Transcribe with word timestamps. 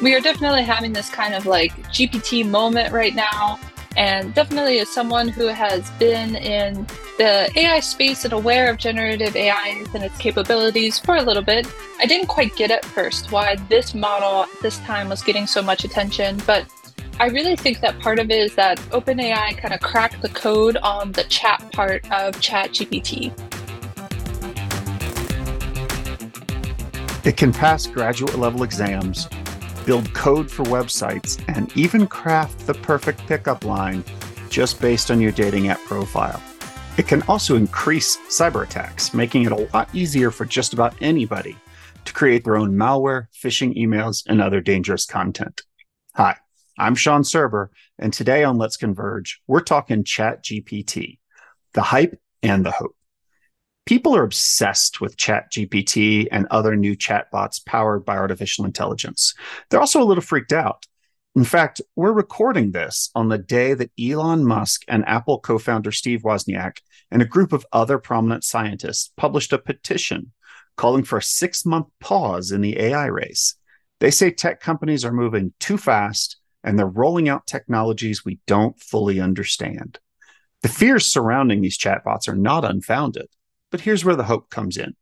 We 0.00 0.14
are 0.14 0.20
definitely 0.20 0.62
having 0.62 0.92
this 0.92 1.10
kind 1.10 1.34
of 1.34 1.44
like 1.46 1.72
GPT 1.88 2.48
moment 2.48 2.92
right 2.92 3.14
now. 3.14 3.58
And 3.96 4.32
definitely, 4.32 4.78
as 4.78 4.88
someone 4.88 5.26
who 5.26 5.48
has 5.48 5.90
been 5.98 6.36
in 6.36 6.86
the 7.16 7.50
AI 7.56 7.80
space 7.80 8.24
and 8.24 8.32
aware 8.32 8.70
of 8.70 8.76
generative 8.76 9.34
AI 9.34 9.84
and 9.92 10.04
its 10.04 10.16
capabilities 10.18 11.00
for 11.00 11.16
a 11.16 11.22
little 11.22 11.42
bit, 11.42 11.66
I 11.98 12.06
didn't 12.06 12.28
quite 12.28 12.54
get 12.54 12.70
at 12.70 12.84
first 12.84 13.32
why 13.32 13.56
this 13.68 13.94
model 13.94 14.46
this 14.62 14.78
time 14.80 15.08
was 15.08 15.20
getting 15.20 15.48
so 15.48 15.62
much 15.62 15.82
attention. 15.82 16.40
But 16.46 16.66
I 17.18 17.26
really 17.26 17.56
think 17.56 17.80
that 17.80 17.98
part 17.98 18.20
of 18.20 18.30
it 18.30 18.38
is 18.38 18.54
that 18.54 18.78
OpenAI 18.92 19.58
kind 19.58 19.74
of 19.74 19.80
cracked 19.80 20.22
the 20.22 20.28
code 20.28 20.76
on 20.76 21.10
the 21.10 21.24
chat 21.24 21.60
part 21.72 22.04
of 22.12 22.36
ChatGPT. 22.36 23.32
It 27.26 27.36
can 27.36 27.52
pass 27.52 27.88
graduate 27.88 28.38
level 28.38 28.62
exams 28.62 29.28
build 29.88 30.12
code 30.12 30.50
for 30.50 30.64
websites, 30.64 31.42
and 31.48 31.74
even 31.74 32.06
craft 32.06 32.66
the 32.66 32.74
perfect 32.74 33.26
pickup 33.26 33.64
line 33.64 34.04
just 34.50 34.78
based 34.82 35.10
on 35.10 35.18
your 35.18 35.32
dating 35.32 35.68
app 35.68 35.80
profile. 35.86 36.42
It 36.98 37.08
can 37.08 37.22
also 37.22 37.56
increase 37.56 38.18
cyber 38.28 38.64
attacks, 38.64 39.14
making 39.14 39.44
it 39.44 39.52
a 39.52 39.66
lot 39.72 39.88
easier 39.94 40.30
for 40.30 40.44
just 40.44 40.74
about 40.74 40.94
anybody 41.00 41.56
to 42.04 42.12
create 42.12 42.44
their 42.44 42.58
own 42.58 42.74
malware, 42.74 43.28
phishing 43.32 43.74
emails, 43.78 44.24
and 44.28 44.42
other 44.42 44.60
dangerous 44.60 45.06
content. 45.06 45.62
Hi, 46.16 46.36
I'm 46.78 46.94
Shawn 46.94 47.22
Surber, 47.22 47.68
and 47.98 48.12
today 48.12 48.44
on 48.44 48.58
Let's 48.58 48.76
Converge, 48.76 49.40
we're 49.46 49.60
talking 49.60 50.04
ChatGPT, 50.04 51.18
the 51.72 51.80
hype 51.80 52.20
and 52.42 52.62
the 52.62 52.72
hope. 52.72 52.97
People 53.88 54.14
are 54.14 54.22
obsessed 54.22 55.00
with 55.00 55.16
ChatGPT 55.16 56.28
and 56.30 56.46
other 56.50 56.76
new 56.76 56.94
chatbots 56.94 57.64
powered 57.64 58.04
by 58.04 58.18
artificial 58.18 58.66
intelligence. 58.66 59.32
They're 59.70 59.80
also 59.80 60.02
a 60.02 60.04
little 60.04 60.20
freaked 60.22 60.52
out. 60.52 60.84
In 61.34 61.44
fact, 61.44 61.80
we're 61.96 62.12
recording 62.12 62.72
this 62.72 63.10
on 63.14 63.30
the 63.30 63.38
day 63.38 63.72
that 63.72 63.90
Elon 63.98 64.44
Musk 64.44 64.82
and 64.88 65.08
Apple 65.08 65.40
co 65.40 65.56
founder 65.56 65.90
Steve 65.90 66.20
Wozniak 66.20 66.82
and 67.10 67.22
a 67.22 67.24
group 67.24 67.54
of 67.54 67.64
other 67.72 67.96
prominent 67.96 68.44
scientists 68.44 69.10
published 69.16 69.54
a 69.54 69.58
petition 69.58 70.32
calling 70.76 71.02
for 71.02 71.16
a 71.16 71.22
six 71.22 71.64
month 71.64 71.86
pause 71.98 72.52
in 72.52 72.60
the 72.60 72.78
AI 72.78 73.06
race. 73.06 73.54
They 74.00 74.10
say 74.10 74.30
tech 74.30 74.60
companies 74.60 75.02
are 75.02 75.12
moving 75.12 75.54
too 75.60 75.78
fast 75.78 76.36
and 76.62 76.78
they're 76.78 76.86
rolling 76.86 77.30
out 77.30 77.46
technologies 77.46 78.22
we 78.22 78.38
don't 78.46 78.78
fully 78.78 79.18
understand. 79.18 79.98
The 80.60 80.68
fears 80.68 81.06
surrounding 81.06 81.62
these 81.62 81.78
chatbots 81.78 82.28
are 82.28 82.36
not 82.36 82.66
unfounded. 82.66 83.28
But 83.70 83.80
here's 83.82 84.04
where 84.04 84.16
the 84.16 84.24
hope 84.24 84.50
comes 84.50 84.76
in. 84.76 84.96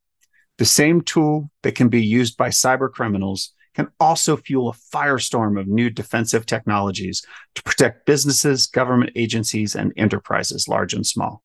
The 0.58 0.64
same 0.64 1.02
tool 1.02 1.50
that 1.62 1.74
can 1.74 1.88
be 1.88 2.04
used 2.04 2.36
by 2.36 2.48
cyber 2.48 2.90
criminals 2.90 3.52
can 3.74 3.88
also 4.00 4.36
fuel 4.36 4.70
a 4.70 4.96
firestorm 4.96 5.60
of 5.60 5.68
new 5.68 5.90
defensive 5.90 6.46
technologies 6.46 7.22
to 7.54 7.62
protect 7.62 8.06
businesses, 8.06 8.66
government 8.66 9.12
agencies, 9.14 9.76
and 9.76 9.92
enterprises, 9.96 10.66
large 10.66 10.94
and 10.94 11.06
small. 11.06 11.42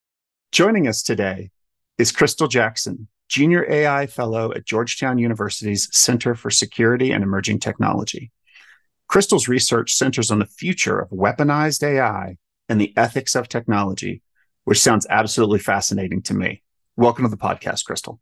Joining 0.54 0.88
us 0.88 1.04
today 1.04 1.52
is 1.98 2.14
Krystal 2.14 2.50
Jackson, 2.50 3.10
Junior 3.28 3.70
AI 3.70 4.08
Fellow 4.08 4.54
at 4.54 4.66
Georgetown 4.66 5.18
University's 5.18 5.90
Center 5.96 6.34
for 6.34 6.50
Security 6.50 7.12
and 7.12 7.24
Emerging 7.24 7.60
Technology. 7.60 8.32
Krystal's 9.10 9.50
research 9.50 9.94
centers 9.94 10.32
on 10.32 10.40
the 10.40 10.46
future 10.46 11.00
of 11.00 11.10
weaponized 11.10 11.84
AI 11.84 12.38
and 12.70 12.80
the 12.80 12.94
ethics 12.96 13.36
of 13.36 13.50
technology, 13.50 14.22
which 14.64 14.80
sounds 14.80 15.06
absolutely 15.10 15.60
fascinating 15.60 16.22
to 16.22 16.34
me. 16.34 16.64
Welcome 17.02 17.26
to 17.26 17.32
the 17.32 17.36
podcast, 17.36 17.86
Krystal. 17.90 18.20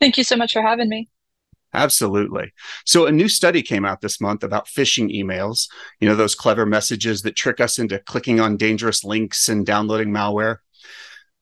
Thank 0.00 0.16
you 0.16 0.24
so 0.24 0.34
much 0.34 0.54
for 0.54 0.62
having 0.62 0.88
me. 0.88 1.10
Absolutely. 1.74 2.50
So, 2.86 3.04
a 3.04 3.12
new 3.12 3.28
study 3.28 3.60
came 3.60 3.84
out 3.84 4.00
this 4.00 4.18
month 4.18 4.42
about 4.42 4.66
phishing 4.66 5.14
emails, 5.14 5.68
you 6.00 6.08
know, 6.08 6.16
those 6.16 6.34
clever 6.34 6.64
messages 6.64 7.20
that 7.20 7.36
trick 7.36 7.60
us 7.60 7.78
into 7.78 7.98
clicking 7.98 8.40
on 8.40 8.56
dangerous 8.56 9.04
links 9.04 9.46
and 9.46 9.66
downloading 9.66 10.08
malware. 10.08 10.56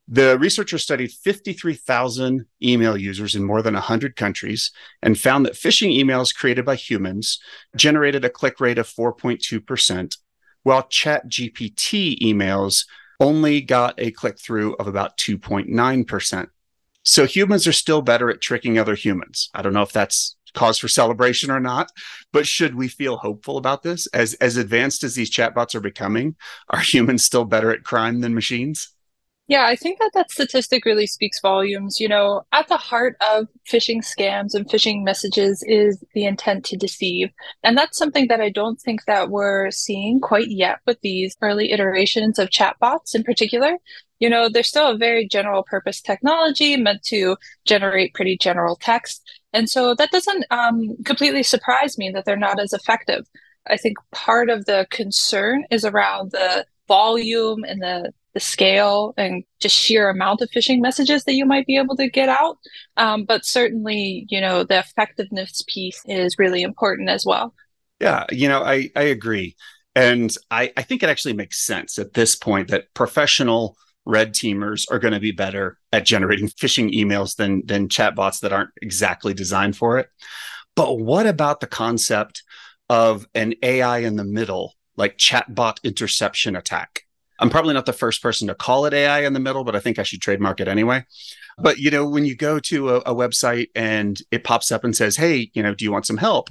The 0.09 0.41
researchers 0.41 0.83
studied 0.83 1.13
53,000 1.13 2.47
email 2.61 2.97
users 2.97 3.37
in 3.37 3.45
more 3.45 3.63
than 3.63 3.75
100 3.75 4.17
countries 4.17 4.73
and 5.03 5.17
found 5.17 5.47
that 5.47 5.55
phishing 5.55 5.97
emails 5.97 6.35
created 6.35 6.65
by 6.65 6.75
humans 6.75 7.39
generated 7.77 8.25
a 8.25 8.29
click 8.29 8.59
rate 8.59 8.79
of 8.79 8.89
4.2%, 8.89 10.17
while 10.65 10.83
ChatGPT 10.83 12.19
emails 12.19 12.87
only 13.21 13.61
got 13.61 13.95
a 13.99 14.11
click 14.11 14.39
through 14.39 14.75
of 14.77 14.89
about 14.89 15.17
2.9%. 15.19 16.49
So 17.03 17.27
humans 17.27 17.67
are 17.67 17.73
still 17.73 18.03
better 18.03 18.31
at 18.31 18.41
tricking 18.41 18.79
other 18.79 18.95
humans. 18.95 19.51
I 19.55 19.63
don't 19.63 19.73
know 19.73 19.83
if 19.83 19.93
that's 19.93 20.37
cause 20.55 20.79
for 20.79 20.89
celebration 20.89 21.51
or 21.51 21.61
not, 21.61 21.91
but 22.33 22.47
should 22.47 22.75
we 22.75 22.89
feel 22.89 23.17
hopeful 23.17 23.57
about 23.57 23.83
this? 23.83 24.07
As 24.09 24.35
as 24.35 24.57
advanced 24.57 25.05
as 25.05 25.15
these 25.15 25.31
chatbots 25.31 25.75
are 25.75 25.81
becoming, 25.81 26.37
are 26.69 26.81
humans 26.81 27.25
still 27.25 27.45
better 27.45 27.71
at 27.71 27.85
crime 27.85 28.21
than 28.21 28.35
machines? 28.35 28.93
Yeah, 29.51 29.67
I 29.67 29.75
think 29.75 29.99
that 29.99 30.13
that 30.15 30.31
statistic 30.31 30.85
really 30.85 31.09
speaks 31.09 31.41
volumes. 31.41 31.99
You 31.99 32.07
know, 32.09 32.43
at 32.53 32.69
the 32.69 32.77
heart 32.77 33.17
of 33.35 33.49
phishing 33.69 33.99
scams 33.99 34.55
and 34.55 34.65
phishing 34.69 35.03
messages 35.03 35.65
is 35.67 36.05
the 36.15 36.25
intent 36.25 36.65
to 36.67 36.77
deceive. 36.77 37.31
And 37.65 37.77
that's 37.77 37.99
something 37.99 38.29
that 38.29 38.41
I 38.41 38.51
don't 38.51 38.81
think 38.81 39.07
that 39.07 39.31
we're 39.31 39.73
seeing 39.73 40.21
quite 40.21 40.51
yet 40.51 40.79
with 40.87 41.01
these 41.01 41.37
early 41.43 41.73
iterations 41.73 42.39
of 42.39 42.51
chatbots 42.51 43.13
in 43.13 43.25
particular. 43.25 43.77
You 44.21 44.31
know, 44.31 44.49
they're 44.49 44.63
still 44.63 44.89
a 44.89 44.97
very 44.97 45.27
general 45.27 45.65
purpose 45.65 46.01
technology 46.01 46.77
meant 46.77 47.03
to 47.07 47.37
generate 47.65 48.15
pretty 48.15 48.39
general 48.39 48.77
text. 48.77 49.21
And 49.53 49.69
so 49.69 49.97
that 49.97 50.13
doesn't 50.13 50.45
um, 50.53 50.97
completely 51.05 51.43
surprise 51.43 51.99
me 51.99 52.11
that 52.11 52.25
they're 52.25 52.37
not 52.37 52.61
as 52.61 52.73
effective. 52.73 53.27
I 53.67 53.79
think 53.79 53.99
part 54.13 54.49
of 54.49 54.67
the 54.67 54.87
concern 54.91 55.65
is 55.73 55.85
around 55.85 56.31
the 56.31 56.67
volume 56.87 57.65
and 57.65 57.83
the 57.83 58.13
the 58.35 58.41
scale 58.41 59.13
and 59.17 59.45
just 59.61 59.77
sheer 59.77 60.09
amount 60.09 60.41
of 60.41 60.51
phishing 60.51 60.81
messages 60.81 61.25
that 61.25 61.35
you 61.35 61.45
might 61.45 61.67
be 61.67 61.77
able 61.77 61.97
to 61.97 62.09
get 62.09 62.29
out. 62.29 62.59
Um, 62.97 63.25
but 63.25 63.45
certainly, 63.45 64.27
you 64.29 64.41
know, 64.41 64.65
the 64.65 64.79
effectiveness 64.79 65.63
piece 65.67 66.03
is 66.07 66.39
really 66.39 66.63
important 66.63 67.09
as 67.09 67.25
well. 67.27 67.55
Yeah, 68.01 68.25
you 68.31 68.49
know, 68.49 68.63
I, 68.63 68.91
I 68.97 69.03
agree. 69.03 69.57
And 69.95 70.35
I, 70.51 70.73
I 70.77 70.83
think 70.83 71.03
it 71.03 71.09
actually 71.09 71.35
makes 71.35 71.65
sense 71.65 71.99
at 71.99 72.15
this 72.15 72.37
point 72.37 72.69
that 72.69 72.93
professional 72.95 73.77
red 74.07 74.33
teamers 74.33 74.87
are 74.91 74.99
going 74.99 75.15
to 75.15 75.21
be 75.21 75.33
better 75.33 75.79
at 75.93 76.07
generating 76.07 76.49
phishing 76.61 76.95
emails 76.95 77.37
than 77.37 77.63
than 77.67 77.89
chatbots 77.89 78.41
that 78.41 78.53
aren't 78.53 78.71
exactly 78.81 79.35
designed 79.35 79.77
for 79.77 79.99
it. 79.99 80.09
But 80.77 80.99
what 80.99 81.27
about 81.27 81.61
the 81.61 81.67
concept 81.67 82.43
of 82.89 83.27
an 83.35 83.55
AI 83.63 83.99
in 83.99 84.17
the 84.17 84.25
middle, 84.25 84.75
like 84.97 85.19
chatbot 85.19 85.83
interception 85.83 86.57
attack? 86.57 87.05
I'm 87.41 87.51
probably 87.51 87.75
not 87.75 87.87
the 87.87 87.93
first 87.93 88.23
person 88.23 88.49
to 88.49 88.55
call 88.55 88.85
it 88.87 88.93
AI 88.93 89.21
in 89.21 89.33
the 89.33 89.41
middle, 89.41 89.65
but 89.65 89.75
I 89.75 89.81
think 89.81 89.99
I 89.99 90.03
should 90.03 90.21
trademark 90.21 90.61
it 90.61 90.69
anyway. 90.69 91.05
But 91.59 91.79
you 91.79 91.91
know, 91.91 92.09
when 92.09 92.25
you 92.25 92.37
go 92.37 92.59
to 92.61 92.91
a, 92.91 92.97
a 92.99 93.15
website 93.15 93.69
and 93.75 94.21
it 94.31 94.45
pops 94.45 94.71
up 94.71 94.85
and 94.85 94.95
says, 94.95 95.17
"Hey, 95.17 95.51
you 95.55 95.63
know, 95.63 95.75
do 95.75 95.85
you 95.85 95.93
want 95.93 96.07
some 96.07 96.19
help?" 96.19 96.51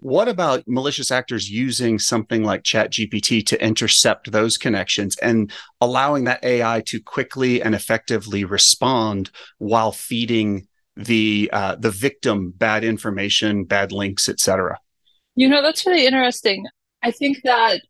What 0.00 0.28
about 0.28 0.62
malicious 0.68 1.10
actors 1.10 1.50
using 1.50 1.98
something 1.98 2.44
like 2.44 2.62
ChatGPT 2.62 3.44
to 3.46 3.64
intercept 3.64 4.30
those 4.30 4.56
connections 4.56 5.16
and 5.18 5.52
allowing 5.80 6.24
that 6.24 6.44
AI 6.44 6.82
to 6.86 7.00
quickly 7.00 7.60
and 7.60 7.74
effectively 7.74 8.44
respond 8.44 9.30
while 9.58 9.90
feeding 9.90 10.68
the 10.96 11.50
uh, 11.52 11.76
the 11.76 11.90
victim 11.90 12.52
bad 12.56 12.84
information, 12.84 13.64
bad 13.64 13.90
links, 13.92 14.28
etc.? 14.28 14.78
You 15.34 15.48
know, 15.48 15.62
that's 15.62 15.86
really 15.86 16.06
interesting. 16.06 16.66
I 17.02 17.10
think 17.10 17.38
that 17.44 17.80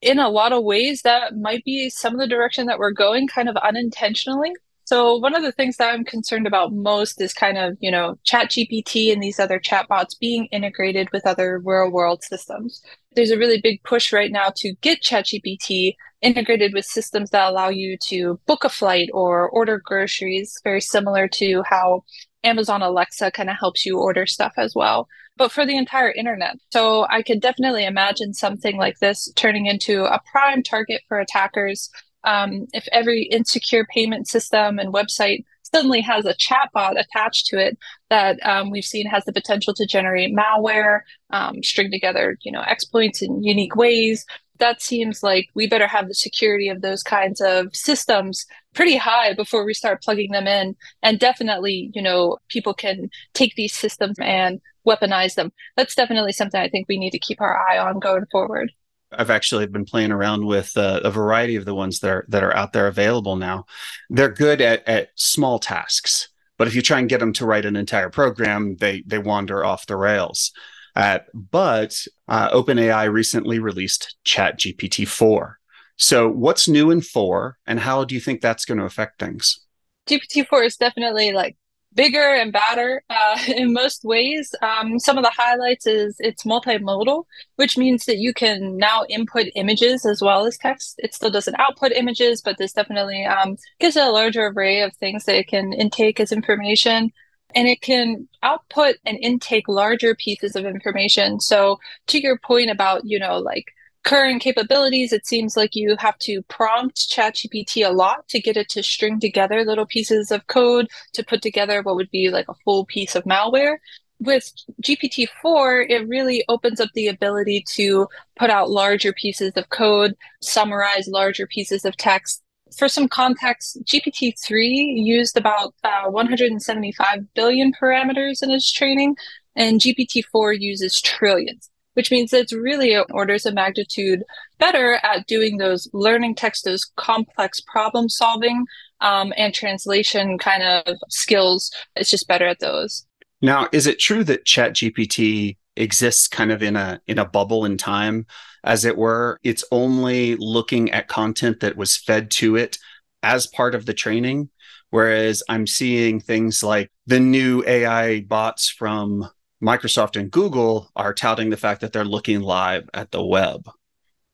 in 0.00 0.18
a 0.18 0.28
lot 0.28 0.52
of 0.52 0.64
ways, 0.64 1.02
that 1.02 1.36
might 1.36 1.64
be 1.64 1.90
some 1.90 2.14
of 2.14 2.20
the 2.20 2.26
direction 2.26 2.66
that 2.66 2.78
we're 2.78 2.92
going 2.92 3.28
kind 3.28 3.48
of 3.48 3.56
unintentionally. 3.56 4.52
So 4.84 5.16
one 5.16 5.34
of 5.34 5.42
the 5.42 5.50
things 5.50 5.78
that 5.78 5.92
I'm 5.92 6.04
concerned 6.04 6.46
about 6.46 6.72
most 6.72 7.20
is 7.20 7.34
kind 7.34 7.58
of, 7.58 7.76
you 7.80 7.90
know, 7.90 8.18
chat 8.22 8.50
GPT 8.50 9.12
and 9.12 9.20
these 9.20 9.40
other 9.40 9.58
chatbots 9.58 10.18
being 10.20 10.46
integrated 10.52 11.08
with 11.12 11.26
other 11.26 11.58
real 11.58 11.90
world 11.90 12.22
systems. 12.22 12.82
There's 13.16 13.32
a 13.32 13.38
really 13.38 13.60
big 13.60 13.82
push 13.82 14.12
right 14.12 14.30
now 14.30 14.52
to 14.58 14.74
get 14.82 15.02
chat 15.02 15.26
GPT 15.26 15.94
integrated 16.22 16.72
with 16.72 16.84
systems 16.84 17.30
that 17.30 17.48
allow 17.48 17.68
you 17.68 17.96
to 18.04 18.38
book 18.46 18.62
a 18.62 18.68
flight 18.68 19.08
or 19.12 19.48
order 19.48 19.82
groceries, 19.84 20.60
very 20.62 20.80
similar 20.80 21.26
to 21.28 21.64
how 21.68 22.04
Amazon 22.44 22.80
Alexa 22.80 23.32
kind 23.32 23.50
of 23.50 23.56
helps 23.58 23.84
you 23.84 23.98
order 23.98 24.24
stuff 24.24 24.52
as 24.56 24.72
well 24.72 25.08
but 25.36 25.52
for 25.52 25.66
the 25.66 25.76
entire 25.76 26.10
internet. 26.10 26.56
So 26.72 27.06
I 27.08 27.22
could 27.22 27.40
definitely 27.40 27.84
imagine 27.84 28.34
something 28.34 28.76
like 28.76 28.98
this 28.98 29.30
turning 29.36 29.66
into 29.66 30.04
a 30.04 30.20
prime 30.30 30.62
target 30.62 31.02
for 31.08 31.18
attackers. 31.18 31.90
Um, 32.24 32.66
if 32.72 32.86
every 32.92 33.24
insecure 33.24 33.86
payment 33.92 34.28
system 34.28 34.78
and 34.78 34.92
website 34.92 35.44
suddenly 35.74 36.00
has 36.00 36.24
a 36.24 36.34
chatbot 36.34 36.98
attached 36.98 37.46
to 37.46 37.58
it 37.58 37.78
that 38.10 38.38
um, 38.44 38.70
we've 38.70 38.84
seen 38.84 39.06
has 39.06 39.24
the 39.24 39.32
potential 39.32 39.74
to 39.74 39.86
generate 39.86 40.34
malware, 40.34 41.00
um, 41.30 41.62
string 41.62 41.90
together, 41.90 42.38
you 42.42 42.52
know, 42.52 42.62
exploits 42.62 43.22
in 43.22 43.42
unique 43.42 43.76
ways. 43.76 44.24
That 44.58 44.80
seems 44.80 45.22
like 45.22 45.48
we 45.54 45.66
better 45.66 45.86
have 45.86 46.08
the 46.08 46.14
security 46.14 46.68
of 46.68 46.80
those 46.80 47.02
kinds 47.02 47.40
of 47.40 47.74
systems 47.76 48.46
pretty 48.74 48.96
high 48.96 49.34
before 49.34 49.64
we 49.64 49.74
start 49.74 50.02
plugging 50.02 50.32
them 50.32 50.46
in. 50.46 50.76
And 51.02 51.18
definitely, 51.18 51.90
you 51.94 52.00
know, 52.00 52.38
people 52.48 52.72
can 52.72 53.10
take 53.34 53.54
these 53.54 53.74
systems 53.74 54.16
and 54.18 54.60
weaponize 54.86 55.34
them. 55.34 55.52
That's 55.76 55.94
definitely 55.94 56.32
something 56.32 56.60
I 56.60 56.68
think 56.68 56.86
we 56.88 56.98
need 56.98 57.10
to 57.10 57.18
keep 57.18 57.40
our 57.40 57.58
eye 57.68 57.78
on 57.78 57.98
going 57.98 58.24
forward. 58.30 58.72
I've 59.12 59.30
actually 59.30 59.66
been 59.66 59.84
playing 59.84 60.12
around 60.12 60.44
with 60.44 60.76
uh, 60.76 61.00
a 61.04 61.10
variety 61.10 61.56
of 61.56 61.64
the 61.64 61.74
ones 61.74 62.00
that 62.00 62.10
are 62.10 62.24
that 62.28 62.42
are 62.42 62.54
out 62.56 62.72
there 62.72 62.86
available 62.86 63.36
now. 63.36 63.66
They're 64.10 64.32
good 64.32 64.60
at 64.60 64.86
at 64.88 65.10
small 65.14 65.58
tasks, 65.58 66.28
but 66.58 66.68
if 66.68 66.74
you 66.74 66.82
try 66.82 66.98
and 66.98 67.08
get 67.08 67.20
them 67.20 67.32
to 67.34 67.46
write 67.46 67.64
an 67.64 67.76
entire 67.76 68.10
program, 68.10 68.76
they 68.76 69.02
they 69.06 69.18
wander 69.18 69.64
off 69.64 69.86
the 69.86 69.96
rails. 69.96 70.52
Uh, 70.94 71.18
but 71.34 72.06
uh, 72.26 72.50
OpenAI 72.50 73.12
recently 73.12 73.58
released 73.58 74.16
ChatGPT 74.24 75.06
four. 75.06 75.58
So, 75.98 76.28
what's 76.28 76.68
new 76.68 76.90
in 76.90 77.02
four, 77.02 77.58
and 77.66 77.80
how 77.80 78.04
do 78.04 78.14
you 78.14 78.20
think 78.20 78.40
that's 78.40 78.64
going 78.64 78.78
to 78.78 78.84
affect 78.84 79.18
things? 79.18 79.60
GPT 80.08 80.46
four 80.46 80.62
is 80.62 80.76
definitely 80.76 81.32
like 81.32 81.56
bigger 81.94 82.34
and 82.34 82.52
badder 82.52 83.02
uh, 83.10 83.38
in 83.56 83.72
most 83.72 84.04
ways. 84.04 84.54
Um, 84.62 84.98
some 84.98 85.18
of 85.18 85.24
the 85.24 85.32
highlights 85.34 85.86
is 85.86 86.16
it's 86.18 86.44
multimodal, 86.44 87.24
which 87.56 87.76
means 87.76 88.04
that 88.04 88.18
you 88.18 88.32
can 88.32 88.76
now 88.76 89.04
input 89.08 89.46
images 89.56 90.06
as 90.06 90.22
well 90.22 90.46
as 90.46 90.58
text. 90.58 90.96
It 90.98 91.14
still 91.14 91.30
doesn't 91.30 91.58
output 91.58 91.92
images, 91.92 92.42
but 92.42 92.58
this 92.58 92.72
definitely 92.72 93.24
um, 93.24 93.56
gives 93.80 93.96
it 93.96 94.06
a 94.06 94.10
larger 94.10 94.46
array 94.46 94.82
of 94.82 94.94
things 94.94 95.24
that 95.24 95.36
it 95.36 95.48
can 95.48 95.72
intake 95.72 96.20
as 96.20 96.32
information. 96.32 97.12
And 97.54 97.68
it 97.68 97.80
can 97.80 98.28
output 98.42 98.96
and 99.06 99.18
intake 99.18 99.66
larger 99.66 100.14
pieces 100.14 100.56
of 100.56 100.66
information. 100.66 101.40
So, 101.40 101.78
to 102.08 102.20
your 102.20 102.38
point 102.38 102.70
about, 102.70 103.02
you 103.04 103.18
know, 103.18 103.38
like 103.38 103.64
current 104.06 104.40
capabilities, 104.40 105.12
it 105.12 105.26
seems 105.26 105.56
like 105.56 105.74
you 105.74 105.96
have 105.98 106.16
to 106.18 106.40
prompt 106.42 107.10
ChatGPT 107.10 107.84
a 107.84 107.90
lot 107.90 108.26
to 108.28 108.40
get 108.40 108.56
it 108.56 108.68
to 108.70 108.82
string 108.82 109.18
together 109.18 109.64
little 109.64 109.84
pieces 109.84 110.30
of 110.30 110.46
code 110.46 110.88
to 111.12 111.24
put 111.24 111.42
together 111.42 111.82
what 111.82 111.96
would 111.96 112.10
be 112.12 112.30
like 112.30 112.48
a 112.48 112.54
full 112.64 112.86
piece 112.86 113.16
of 113.16 113.24
malware. 113.24 113.78
With 114.20 114.50
GPT-4, 114.80 115.90
it 115.90 116.08
really 116.08 116.44
opens 116.48 116.80
up 116.80 116.88
the 116.94 117.08
ability 117.08 117.64
to 117.74 118.06
put 118.38 118.48
out 118.48 118.70
larger 118.70 119.12
pieces 119.12 119.52
of 119.56 119.68
code, 119.70 120.14
summarize 120.40 121.08
larger 121.08 121.46
pieces 121.48 121.84
of 121.84 121.96
text. 121.96 122.42
For 122.78 122.88
some 122.88 123.08
context, 123.08 123.76
GPT-3 123.84 125.04
used 125.04 125.36
about 125.36 125.74
uh, 125.82 126.08
175 126.08 127.34
billion 127.34 127.72
parameters 127.72 128.42
in 128.42 128.50
its 128.52 128.72
training, 128.72 129.16
and 129.56 129.80
GPT-4 129.80 130.60
uses 130.60 131.00
trillions 131.00 131.70
which 131.96 132.10
means 132.10 132.32
it's 132.32 132.52
really 132.52 132.94
orders 133.10 133.46
of 133.46 133.54
magnitude 133.54 134.22
better 134.58 135.00
at 135.02 135.26
doing 135.26 135.56
those 135.56 135.88
learning 135.94 136.34
text, 136.34 136.64
those 136.64 136.84
complex 136.96 137.60
problem 137.60 138.08
solving 138.10 138.66
um, 139.00 139.32
and 139.36 139.54
translation 139.54 140.36
kind 140.36 140.62
of 140.62 140.96
skills. 141.08 141.72
It's 141.96 142.10
just 142.10 142.28
better 142.28 142.46
at 142.46 142.60
those. 142.60 143.06
Now, 143.40 143.68
is 143.72 143.86
it 143.86 143.98
true 143.98 144.24
that 144.24 144.44
ChatGPT 144.44 145.56
exists 145.74 146.28
kind 146.28 146.52
of 146.52 146.62
in 146.62 146.76
a 146.76 147.00
in 147.06 147.18
a 147.18 147.24
bubble 147.24 147.64
in 147.64 147.78
time, 147.78 148.26
as 148.62 148.84
it 148.84 148.98
were? 148.98 149.40
It's 149.42 149.64
only 149.70 150.36
looking 150.36 150.90
at 150.90 151.08
content 151.08 151.60
that 151.60 151.76
was 151.76 151.96
fed 151.96 152.30
to 152.32 152.56
it 152.56 152.78
as 153.22 153.46
part 153.46 153.74
of 153.74 153.86
the 153.86 153.94
training. 153.94 154.50
Whereas 154.90 155.42
I'm 155.48 155.66
seeing 155.66 156.20
things 156.20 156.62
like 156.62 156.92
the 157.06 157.20
new 157.20 157.64
AI 157.66 158.20
bots 158.20 158.68
from 158.68 159.28
Microsoft 159.62 160.20
and 160.20 160.30
Google 160.30 160.90
are 160.94 161.14
touting 161.14 161.50
the 161.50 161.56
fact 161.56 161.80
that 161.80 161.92
they're 161.92 162.04
looking 162.04 162.40
live 162.40 162.90
at 162.92 163.10
the 163.10 163.24
web. 163.24 163.70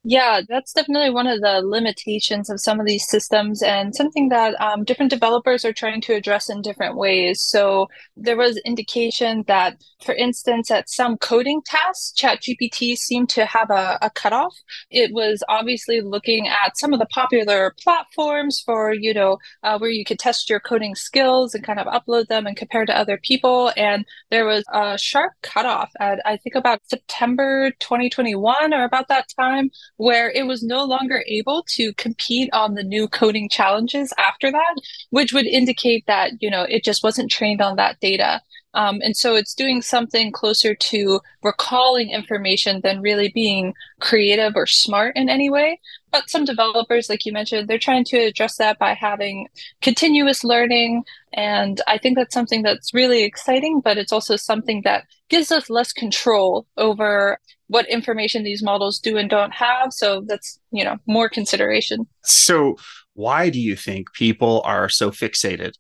Yeah, 0.05 0.41
that's 0.49 0.73
definitely 0.73 1.11
one 1.11 1.29
of 1.29 1.41
the 1.43 1.63
limitations 1.65 2.51
of 2.51 2.61
some 2.61 2.81
of 2.81 2.87
these 2.87 3.09
systems 3.09 3.63
and 3.63 3.95
something 3.95 4.31
that 4.31 4.61
um, 4.61 4.83
different 4.83 5.11
developers 5.11 5.65
are 5.65 5.73
trying 5.73 6.01
to 6.03 6.15
address 6.15 6.51
in 6.51 6.61
different 6.61 6.97
ways. 6.97 7.41
So 7.41 7.87
there 8.17 8.37
was 8.37 8.61
indication 8.65 9.45
that, 9.47 9.77
for 10.05 10.13
instance, 10.13 10.73
at 10.73 10.91
some 10.91 11.19
coding 11.19 11.63
tasks, 11.65 12.13
ChatGPT 12.21 12.97
seemed 12.97 13.29
to 13.31 13.45
have 13.47 13.71
a, 13.71 13.99
a 14.03 14.11
cutoff. 14.11 14.57
It 14.91 15.13
was 15.13 15.45
obviously 15.49 16.01
looking 16.01 16.49
at 16.49 16.77
some 16.77 16.93
of 16.93 16.99
the 16.99 17.07
popular 17.07 17.73
platforms 17.81 18.61
for, 18.67 18.93
you 18.93 19.15
know, 19.15 19.39
uh, 19.63 19.79
where 19.79 19.91
you 19.91 20.05
could 20.05 20.19
test 20.19 20.51
your 20.51 20.59
coding 20.59 20.97
skills 20.97 21.55
and 21.55 21.63
kind 21.63 21.79
of 21.79 21.87
upload 21.87 22.27
them 22.27 22.47
and 22.49 22.57
compare 22.57 22.85
to 22.87 22.97
other 22.99 23.21
people. 23.23 23.71
And 23.77 24.05
there 24.33 24.47
was 24.47 24.65
a 24.73 24.99
sharp 24.99 25.35
cutoff 25.43 25.91
at, 26.01 26.19
I 26.25 26.39
think, 26.39 26.57
about 26.57 26.81
September 26.89 27.71
2021 27.79 28.75
or 28.75 28.83
about 28.83 29.07
that 29.07 29.27
time 29.39 29.71
where 30.03 30.33
it 30.33 30.49
was 30.49 30.65
no 30.65 30.85
longer 30.85 31.23
able 31.29 31.63
to 31.69 31.93
compete 31.95 32.51
on 32.53 32.75
the 32.75 32.83
new 32.83 33.07
coding 33.07 33.49
challenges 33.49 34.13
after 34.19 34.51
that, 34.51 34.75
which 35.11 35.33
would 35.33 35.47
indicate 35.47 36.05
that, 36.09 36.33
you 36.41 36.51
know, 36.51 36.63
it 36.63 36.83
just 36.83 37.05
wasn't 37.05 37.31
trained 37.31 37.61
on 37.63 37.77
that 37.77 38.01
data. 38.01 38.43
Um, 38.75 39.01
and 39.05 39.17
so 39.17 39.37
it's 39.37 39.55
doing 39.55 39.81
something 39.81 40.33
closer 40.33 40.75
to 40.75 41.21
recalling 41.45 42.11
information 42.11 42.81
than 42.83 43.01
really 43.01 43.29
being 43.29 43.75
creative 44.01 44.55
or 44.57 44.67
smart 44.67 45.15
in 45.15 45.29
any 45.29 45.49
way. 45.49 45.79
But 46.13 46.31
some 46.31 46.45
developers, 46.45 47.09
like 47.09 47.27
you 47.27 47.33
mentioned, 47.33 47.69
they're 47.69 47.79
trying 47.79 48.05
to 48.07 48.19
address 48.19 48.57
that 48.59 48.79
by 48.79 48.95
having 48.95 49.49
continuous 49.81 50.45
learning. 50.45 51.05
And 51.33 51.81
I 51.87 51.99
think 51.99 52.17
that's 52.17 52.35
something 52.35 52.63
that's 52.63 52.95
really 52.95 53.25
exciting, 53.25 53.81
but 53.81 53.99
it's 53.99 54.13
also 54.13 54.37
something 54.37 54.83
that 54.85 55.05
gives 55.31 55.51
us 55.51 55.71
less 55.71 55.93
control 55.93 56.67
over 56.77 57.39
what 57.69 57.89
information 57.89 58.45
these 58.45 58.63
models 58.63 58.99
do 58.99 59.17
and 59.17 59.31
don't 59.31 59.53
have. 59.55 59.93
So 59.93 60.23
that's, 60.27 60.61
you 60.71 60.85
know, 60.85 60.99
more 61.07 61.29
consideration. 61.29 62.07
So 62.23 62.77
why 63.15 63.49
do 63.49 63.59
you 63.59 63.75
think 63.75 64.13
people 64.13 64.63
are 64.65 64.89
so 64.89 65.11
fixated 65.11 65.73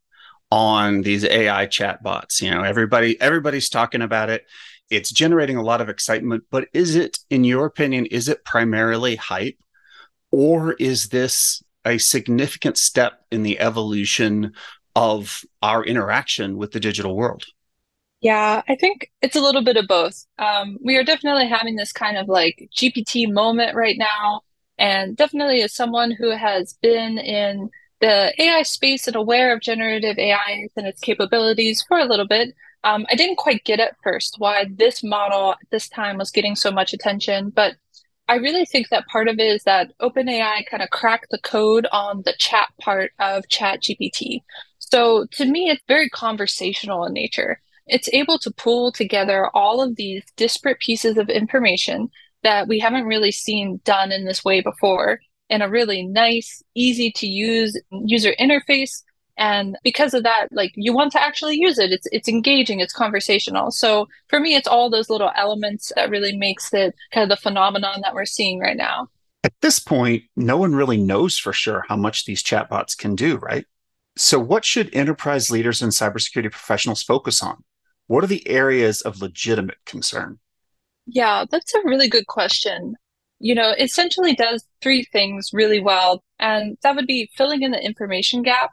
on 0.52 1.00
these 1.00 1.24
AI 1.24 1.66
chatbots. 1.66 2.42
You 2.42 2.50
know, 2.50 2.62
everybody 2.62 3.18
everybody's 3.20 3.70
talking 3.70 4.02
about 4.02 4.28
it. 4.28 4.44
It's 4.90 5.10
generating 5.10 5.56
a 5.56 5.62
lot 5.62 5.80
of 5.80 5.88
excitement, 5.88 6.44
but 6.50 6.68
is 6.74 6.94
it 6.94 7.18
in 7.30 7.42
your 7.42 7.64
opinion 7.64 8.04
is 8.06 8.28
it 8.28 8.44
primarily 8.44 9.16
hype 9.16 9.56
or 10.32 10.72
is 10.74 11.10
this 11.10 11.62
a 11.84 11.98
significant 11.98 12.76
step 12.76 13.24
in 13.30 13.44
the 13.44 13.60
evolution 13.60 14.52
of 14.96 15.44
our 15.62 15.84
interaction 15.84 16.56
with 16.56 16.72
the 16.72 16.80
digital 16.80 17.16
world? 17.16 17.44
Yeah, 18.20 18.62
I 18.68 18.76
think 18.76 19.10
it's 19.20 19.36
a 19.36 19.40
little 19.40 19.64
bit 19.64 19.76
of 19.76 19.88
both. 19.88 20.26
Um, 20.38 20.78
we 20.82 20.96
are 20.96 21.04
definitely 21.04 21.48
having 21.48 21.76
this 21.76 21.92
kind 21.92 22.16
of 22.16 22.28
like 22.28 22.68
GPT 22.76 23.32
moment 23.32 23.74
right 23.74 23.98
now. 23.98 24.42
And 24.78 25.16
definitely, 25.16 25.62
as 25.62 25.74
someone 25.74 26.12
who 26.12 26.30
has 26.30 26.74
been 26.82 27.18
in 27.18 27.70
the 28.02 28.34
AI 28.42 28.62
space 28.62 29.06
and 29.06 29.16
aware 29.16 29.54
of 29.54 29.60
generative 29.60 30.18
AI 30.18 30.66
and 30.76 30.86
its 30.86 31.00
capabilities 31.00 31.82
for 31.86 31.98
a 31.98 32.04
little 32.04 32.26
bit. 32.26 32.52
Um, 32.84 33.06
I 33.10 33.14
didn't 33.14 33.36
quite 33.36 33.64
get 33.64 33.78
at 33.78 33.96
first 34.02 34.34
why 34.38 34.66
this 34.68 35.04
model 35.04 35.52
at 35.52 35.70
this 35.70 35.88
time 35.88 36.18
was 36.18 36.32
getting 36.32 36.56
so 36.56 36.72
much 36.72 36.92
attention, 36.92 37.50
but 37.50 37.76
I 38.28 38.36
really 38.36 38.64
think 38.64 38.88
that 38.88 39.06
part 39.06 39.28
of 39.28 39.38
it 39.38 39.46
is 39.46 39.64
that 39.64 39.92
OpenAI 40.00 40.66
kind 40.70 40.82
of 40.82 40.90
cracked 40.90 41.26
the 41.30 41.38
code 41.38 41.86
on 41.92 42.22
the 42.24 42.34
chat 42.38 42.68
part 42.80 43.12
of 43.18 43.44
ChatGPT. 43.48 44.40
So 44.78 45.26
to 45.32 45.44
me, 45.44 45.68
it's 45.70 45.82
very 45.88 46.08
conversational 46.08 47.04
in 47.04 47.12
nature. 47.12 47.60
It's 47.86 48.08
able 48.12 48.38
to 48.38 48.50
pull 48.52 48.92
together 48.92 49.48
all 49.54 49.82
of 49.82 49.96
these 49.96 50.22
disparate 50.36 50.78
pieces 50.78 51.18
of 51.18 51.28
information 51.28 52.10
that 52.42 52.68
we 52.68 52.78
haven't 52.78 53.04
really 53.04 53.32
seen 53.32 53.80
done 53.84 54.12
in 54.12 54.24
this 54.24 54.44
way 54.44 54.60
before 54.60 55.20
in 55.48 55.62
a 55.62 55.68
really 55.68 56.06
nice, 56.06 56.62
easy 56.74 57.10
to 57.12 57.26
use 57.26 57.78
user 57.90 58.34
interface. 58.40 59.02
And 59.38 59.76
because 59.82 60.14
of 60.14 60.22
that, 60.24 60.48
like 60.50 60.72
you 60.74 60.92
want 60.92 61.12
to 61.12 61.22
actually 61.22 61.56
use 61.56 61.78
it. 61.78 61.90
It's 61.90 62.06
it's 62.12 62.28
engaging, 62.28 62.80
it's 62.80 62.92
conversational. 62.92 63.70
So 63.70 64.08
for 64.28 64.38
me, 64.40 64.54
it's 64.54 64.68
all 64.68 64.90
those 64.90 65.08
little 65.08 65.30
elements 65.36 65.92
that 65.96 66.10
really 66.10 66.36
makes 66.36 66.72
it 66.72 66.94
kind 67.12 67.22
of 67.24 67.28
the 67.28 67.40
phenomenon 67.40 68.00
that 68.02 68.14
we're 68.14 68.26
seeing 68.26 68.58
right 68.58 68.76
now. 68.76 69.08
At 69.44 69.54
this 69.60 69.78
point, 69.78 70.24
no 70.36 70.56
one 70.56 70.74
really 70.74 70.98
knows 70.98 71.38
for 71.38 71.52
sure 71.52 71.84
how 71.88 71.96
much 71.96 72.26
these 72.26 72.42
chatbots 72.42 72.96
can 72.96 73.16
do, 73.16 73.38
right? 73.38 73.64
So, 74.16 74.38
what 74.38 74.64
should 74.64 74.94
enterprise 74.94 75.50
leaders 75.50 75.82
and 75.82 75.92
cybersecurity 75.92 76.50
professionals 76.50 77.02
focus 77.02 77.42
on? 77.42 77.64
What 78.06 78.22
are 78.22 78.28
the 78.28 78.46
areas 78.48 79.00
of 79.00 79.22
legitimate 79.22 79.78
concern? 79.86 80.38
Yeah, 81.06 81.46
that's 81.50 81.74
a 81.74 81.80
really 81.84 82.08
good 82.08 82.26
question 82.26 82.96
you 83.42 83.56
know, 83.56 83.74
essentially 83.76 84.34
does 84.34 84.64
three 84.80 85.02
things 85.02 85.50
really 85.52 85.80
well. 85.80 86.22
And 86.38 86.78
that 86.82 86.94
would 86.94 87.08
be 87.08 87.28
filling 87.36 87.62
in 87.62 87.72
the 87.72 87.84
information 87.84 88.42
gap. 88.42 88.70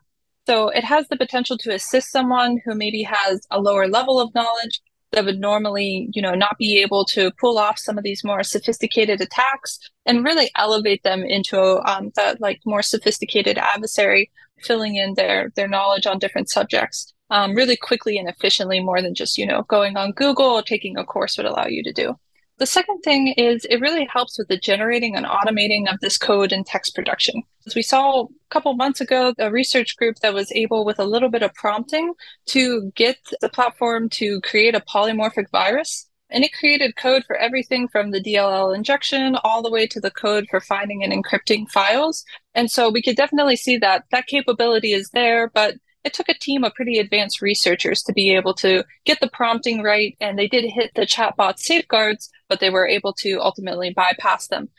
So 0.50 0.70
it 0.70 0.84
has 0.84 1.08
the 1.08 1.16
potential 1.16 1.60
to 1.60 1.76
assist 1.76 2.12
someone 2.12 2.60
who 2.66 2.74
maybe 2.74 3.04
has 3.04 3.46
a 3.52 3.62
lower 3.62 3.88
level 3.88 4.20
of 4.20 4.34
knowledge 4.34 4.82
that 5.12 5.24
would 5.24 5.40
normally, 5.40 6.10
you 6.12 6.24
know, 6.24 6.34
not 6.34 6.58
be 6.58 6.82
able 6.82 7.06
to 7.06 7.30
pull 7.40 7.60
off 7.60 7.78
some 7.78 8.00
of 8.00 8.04
these 8.04 8.24
more 8.24 8.42
sophisticated 8.42 9.22
attacks 9.22 9.78
and 10.08 10.26
really 10.26 10.50
elevate 10.56 11.04
them 11.04 11.22
into 11.22 11.60
um, 11.88 12.12
that 12.16 12.42
like 12.42 12.62
more 12.66 12.82
sophisticated 12.82 13.60
adversary, 13.60 14.32
filling 14.64 14.96
in 14.96 15.14
their 15.14 15.52
their 15.56 15.68
knowledge 15.68 16.08
on 16.08 16.18
different 16.18 16.50
subjects 16.50 17.14
um, 17.30 17.54
really 17.54 17.78
quickly 17.78 18.18
and 18.18 18.28
efficiently, 18.28 18.80
more 18.80 19.04
than 19.04 19.14
just 19.14 19.38
you 19.38 19.46
know 19.46 19.62
going 19.70 19.98
on 19.98 20.14
Google 20.14 20.48
or 20.48 20.64
taking 20.64 20.98
a 20.98 21.06
course 21.06 21.38
would 21.38 21.46
allow 21.46 21.68
you 21.68 21.84
to 21.84 21.94
do. 21.94 22.16
The 22.60 22.66
second 22.66 23.00
thing 23.04 23.30
is 23.38 23.66
it 23.70 23.80
really 23.80 24.06
helps 24.12 24.38
with 24.38 24.50
the 24.50 24.58
generating 24.58 25.16
and 25.16 25.26
automating 25.26 25.92
of 25.92 25.98
this 26.02 26.18
code 26.18 26.52
and 26.52 26.66
text 26.66 26.94
production. 26.94 27.42
As 27.66 27.74
we 27.74 27.82
saw 27.82 28.24
a 28.24 28.28
couple 28.50 28.74
months 28.74 29.00
ago, 29.00 29.34
a 29.40 29.50
research 29.50 29.96
group 29.96 30.18
that 30.22 30.34
was 30.34 30.52
able, 30.52 30.84
with 30.84 31.00
a 31.00 31.06
little 31.06 31.30
bit 31.30 31.42
of 31.42 31.54
prompting, 31.54 32.14
to 32.48 32.92
get 32.96 33.18
the 33.40 33.48
platform 33.48 34.10
to 34.10 34.42
create 34.42 34.76
a 34.76 34.82
polymorphic 34.82 35.50
virus. 35.52 36.10
And 36.30 36.44
it 36.44 36.52
created 36.54 36.98
code 36.98 37.24
for 37.26 37.38
everything 37.38 37.88
from 37.88 38.12
the 38.12 38.22
DLL 38.22 38.76
injection 38.76 39.38
all 39.38 39.62
the 39.62 39.72
way 39.72 39.88
to 39.88 40.02
the 40.02 40.12
code 40.12 40.46
for 40.50 40.60
finding 40.60 41.02
and 41.02 41.14
encrypting 41.14 41.68
files. 41.70 42.26
And 42.56 42.70
so 42.70 42.90
we 42.90 43.02
could 43.02 43.16
definitely 43.16 43.56
see 43.56 43.78
that 43.78 44.04
that 44.12 44.28
capability 44.28 44.92
is 44.92 45.10
there, 45.12 45.50
but 45.50 45.76
it 46.04 46.14
took 46.14 46.30
a 46.30 46.34
team 46.34 46.64
of 46.64 46.74
pretty 46.74 46.98
advanced 46.98 47.42
researchers 47.42 48.02
to 48.04 48.14
be 48.14 48.34
able 48.34 48.54
to 48.56 48.84
get 49.06 49.20
the 49.20 49.30
prompting 49.30 49.84
right. 49.84 50.16
And 50.22 50.40
they 50.40 50.48
did 50.48 50.66
hit 50.66 50.92
the 50.96 51.02
chatbot 51.02 51.60
safeguards, 51.60 52.30
but 52.48 52.60
they 52.60 52.70
were 52.70 52.88
able 52.88 53.14
to 53.20 53.40
ultimately 53.42 53.92
bypass 53.94 54.48
them. 54.48 54.70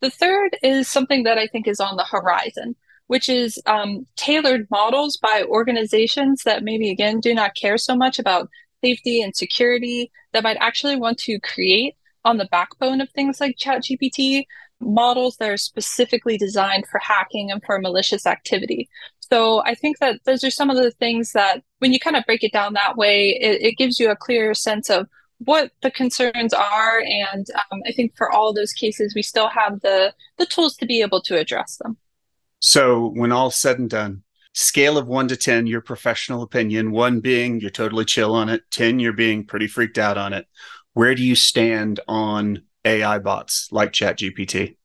The 0.00 0.10
third 0.10 0.56
is 0.62 0.88
something 0.88 1.24
that 1.24 1.38
I 1.38 1.46
think 1.46 1.68
is 1.68 1.80
on 1.80 1.96
the 1.96 2.04
horizon, 2.04 2.76
which 3.08 3.28
is 3.28 3.60
um, 3.66 4.06
tailored 4.16 4.68
models 4.70 5.18
by 5.18 5.44
organizations 5.46 6.42
that 6.44 6.64
maybe, 6.64 6.90
again, 6.90 7.20
do 7.20 7.34
not 7.34 7.54
care 7.54 7.76
so 7.76 7.94
much 7.94 8.18
about 8.18 8.48
safety 8.82 9.20
and 9.20 9.36
security 9.36 10.10
that 10.32 10.42
might 10.42 10.56
actually 10.60 10.96
want 10.96 11.18
to 11.18 11.38
create 11.40 11.96
on 12.24 12.38
the 12.38 12.48
backbone 12.50 13.00
of 13.00 13.10
things 13.10 13.40
like 13.40 13.56
ChatGPT 13.58 14.44
models 14.80 15.36
that 15.36 15.50
are 15.50 15.56
specifically 15.56 16.38
designed 16.38 16.86
for 16.86 16.98
hacking 16.98 17.50
and 17.50 17.62
for 17.64 17.78
malicious 17.78 18.26
activity. 18.26 18.88
So 19.32 19.62
I 19.64 19.74
think 19.74 19.98
that 19.98 20.20
those 20.24 20.42
are 20.42 20.50
some 20.50 20.70
of 20.70 20.76
the 20.76 20.90
things 20.90 21.32
that 21.32 21.62
when 21.78 21.92
you 21.92 22.00
kind 22.00 22.16
of 22.16 22.24
break 22.26 22.42
it 22.42 22.52
down 22.52 22.72
that 22.74 22.96
way, 22.96 23.38
it, 23.40 23.62
it 23.62 23.78
gives 23.78 24.00
you 24.00 24.10
a 24.10 24.16
clearer 24.16 24.54
sense 24.54 24.90
of 24.90 25.06
what 25.38 25.70
the 25.82 25.90
concerns 25.90 26.52
are. 26.52 27.00
And 27.00 27.46
um, 27.70 27.80
I 27.86 27.92
think 27.92 28.16
for 28.16 28.30
all 28.30 28.52
those 28.52 28.72
cases, 28.72 29.14
we 29.14 29.22
still 29.22 29.48
have 29.48 29.80
the, 29.80 30.12
the 30.36 30.46
tools 30.46 30.76
to 30.76 30.86
be 30.86 31.00
able 31.00 31.22
to 31.22 31.38
address 31.38 31.76
them. 31.76 31.96
So 32.58 33.12
when 33.14 33.32
all 33.32 33.50
said 33.50 33.78
and 33.78 33.88
done, 33.88 34.22
scale 34.52 34.98
of 34.98 35.06
one 35.06 35.28
to 35.28 35.36
10, 35.36 35.66
your 35.66 35.80
professional 35.80 36.42
opinion, 36.42 36.90
one 36.90 37.20
being 37.20 37.60
you're 37.60 37.70
totally 37.70 38.04
chill 38.04 38.34
on 38.34 38.48
it, 38.48 38.62
10, 38.70 38.98
you're 38.98 39.12
being 39.12 39.46
pretty 39.46 39.68
freaked 39.68 39.98
out 39.98 40.18
on 40.18 40.32
it. 40.32 40.46
Where 40.92 41.14
do 41.14 41.22
you 41.22 41.36
stand 41.36 42.00
on 42.08 42.64
AI 42.84 43.18
bots 43.18 43.68
like 43.70 43.92
ChatGPT? 43.92 44.76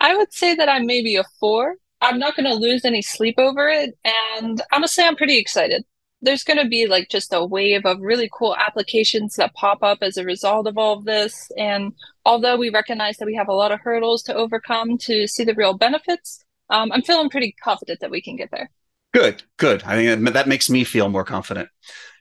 I 0.00 0.16
would 0.16 0.32
say 0.32 0.54
that 0.54 0.68
I'm 0.68 0.86
maybe 0.86 1.16
a 1.16 1.24
four. 1.38 1.76
I'm 2.02 2.18
not 2.18 2.36
going 2.36 2.50
to 2.50 2.54
lose 2.54 2.84
any 2.84 3.00
sleep 3.00 3.36
over 3.38 3.68
it. 3.68 3.96
And 4.04 4.60
honestly, 4.72 5.04
I'm 5.04 5.16
pretty 5.16 5.38
excited. 5.38 5.84
There's 6.20 6.44
going 6.44 6.58
to 6.58 6.68
be 6.68 6.86
like 6.86 7.08
just 7.08 7.32
a 7.32 7.44
wave 7.44 7.86
of 7.86 8.00
really 8.00 8.28
cool 8.32 8.56
applications 8.56 9.36
that 9.36 9.54
pop 9.54 9.82
up 9.82 9.98
as 10.02 10.16
a 10.16 10.24
result 10.24 10.66
of 10.66 10.76
all 10.76 10.98
of 10.98 11.04
this. 11.04 11.50
And 11.56 11.92
although 12.24 12.56
we 12.56 12.70
recognize 12.70 13.16
that 13.16 13.26
we 13.26 13.34
have 13.36 13.48
a 13.48 13.54
lot 13.54 13.72
of 13.72 13.80
hurdles 13.80 14.22
to 14.24 14.34
overcome 14.34 14.98
to 14.98 15.26
see 15.26 15.44
the 15.44 15.54
real 15.54 15.74
benefits, 15.74 16.44
um, 16.70 16.92
I'm 16.92 17.02
feeling 17.02 17.30
pretty 17.30 17.54
confident 17.62 18.00
that 18.00 18.10
we 18.10 18.20
can 18.20 18.36
get 18.36 18.50
there. 18.50 18.70
Good, 19.14 19.42
good. 19.58 19.82
I 19.84 19.96
think 19.96 20.32
that 20.32 20.48
makes 20.48 20.70
me 20.70 20.84
feel 20.84 21.08
more 21.08 21.24
confident. 21.24 21.68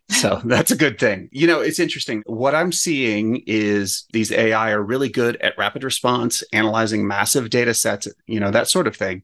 So 0.09 0.41
that's 0.45 0.71
a 0.71 0.77
good 0.77 1.00
thing. 1.00 1.29
You 1.31 1.47
know, 1.47 1.61
it's 1.61 1.79
interesting. 1.79 2.21
What 2.25 2.53
I'm 2.53 2.71
seeing 2.71 3.43
is 3.47 4.05
these 4.13 4.31
AI 4.31 4.71
are 4.71 4.81
really 4.81 5.09
good 5.09 5.38
at 5.38 5.57
rapid 5.57 5.83
response, 5.83 6.43
analyzing 6.53 7.07
massive 7.07 7.50
data 7.50 7.73
sets, 7.73 8.07
you 8.27 8.39
know, 8.39 8.51
that 8.51 8.67
sort 8.67 8.88
of 8.88 8.95
thing, 8.95 9.23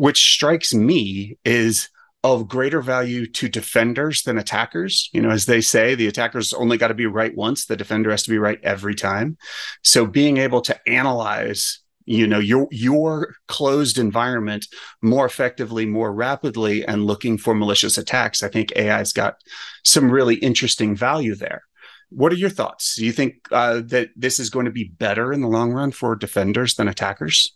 which 0.00 0.32
strikes 0.32 0.72
me 0.72 1.36
is 1.44 1.90
of 2.24 2.48
greater 2.48 2.80
value 2.80 3.26
to 3.26 3.50
defenders 3.50 4.22
than 4.22 4.38
attackers. 4.38 5.10
You 5.12 5.20
know, 5.20 5.28
as 5.28 5.44
they 5.44 5.60
say, 5.60 5.94
the 5.94 6.06
attacker's 6.06 6.54
only 6.54 6.78
got 6.78 6.88
to 6.88 6.94
be 6.94 7.04
right 7.04 7.36
once, 7.36 7.66
the 7.66 7.76
defender 7.76 8.10
has 8.10 8.22
to 8.22 8.30
be 8.30 8.38
right 8.38 8.58
every 8.62 8.94
time. 8.94 9.36
So 9.84 10.06
being 10.06 10.38
able 10.38 10.62
to 10.62 10.88
analyze 10.88 11.80
you 12.06 12.26
know 12.26 12.38
your 12.38 12.66
your 12.70 13.34
closed 13.46 13.98
environment 13.98 14.66
more 15.02 15.26
effectively 15.26 15.84
more 15.84 16.14
rapidly 16.14 16.82
and 16.86 17.06
looking 17.06 17.36
for 17.36 17.54
malicious 17.54 17.98
attacks 17.98 18.42
i 18.42 18.48
think 18.48 18.72
ai's 18.74 19.12
got 19.12 19.36
some 19.84 20.10
really 20.10 20.36
interesting 20.36 20.96
value 20.96 21.34
there 21.34 21.62
what 22.08 22.32
are 22.32 22.36
your 22.36 22.48
thoughts 22.48 22.96
do 22.96 23.04
you 23.04 23.12
think 23.12 23.34
uh, 23.52 23.82
that 23.84 24.08
this 24.16 24.40
is 24.40 24.48
going 24.48 24.64
to 24.64 24.72
be 24.72 24.84
better 24.98 25.30
in 25.30 25.42
the 25.42 25.46
long 25.46 25.72
run 25.72 25.92
for 25.92 26.16
defenders 26.16 26.74
than 26.74 26.88
attackers 26.88 27.54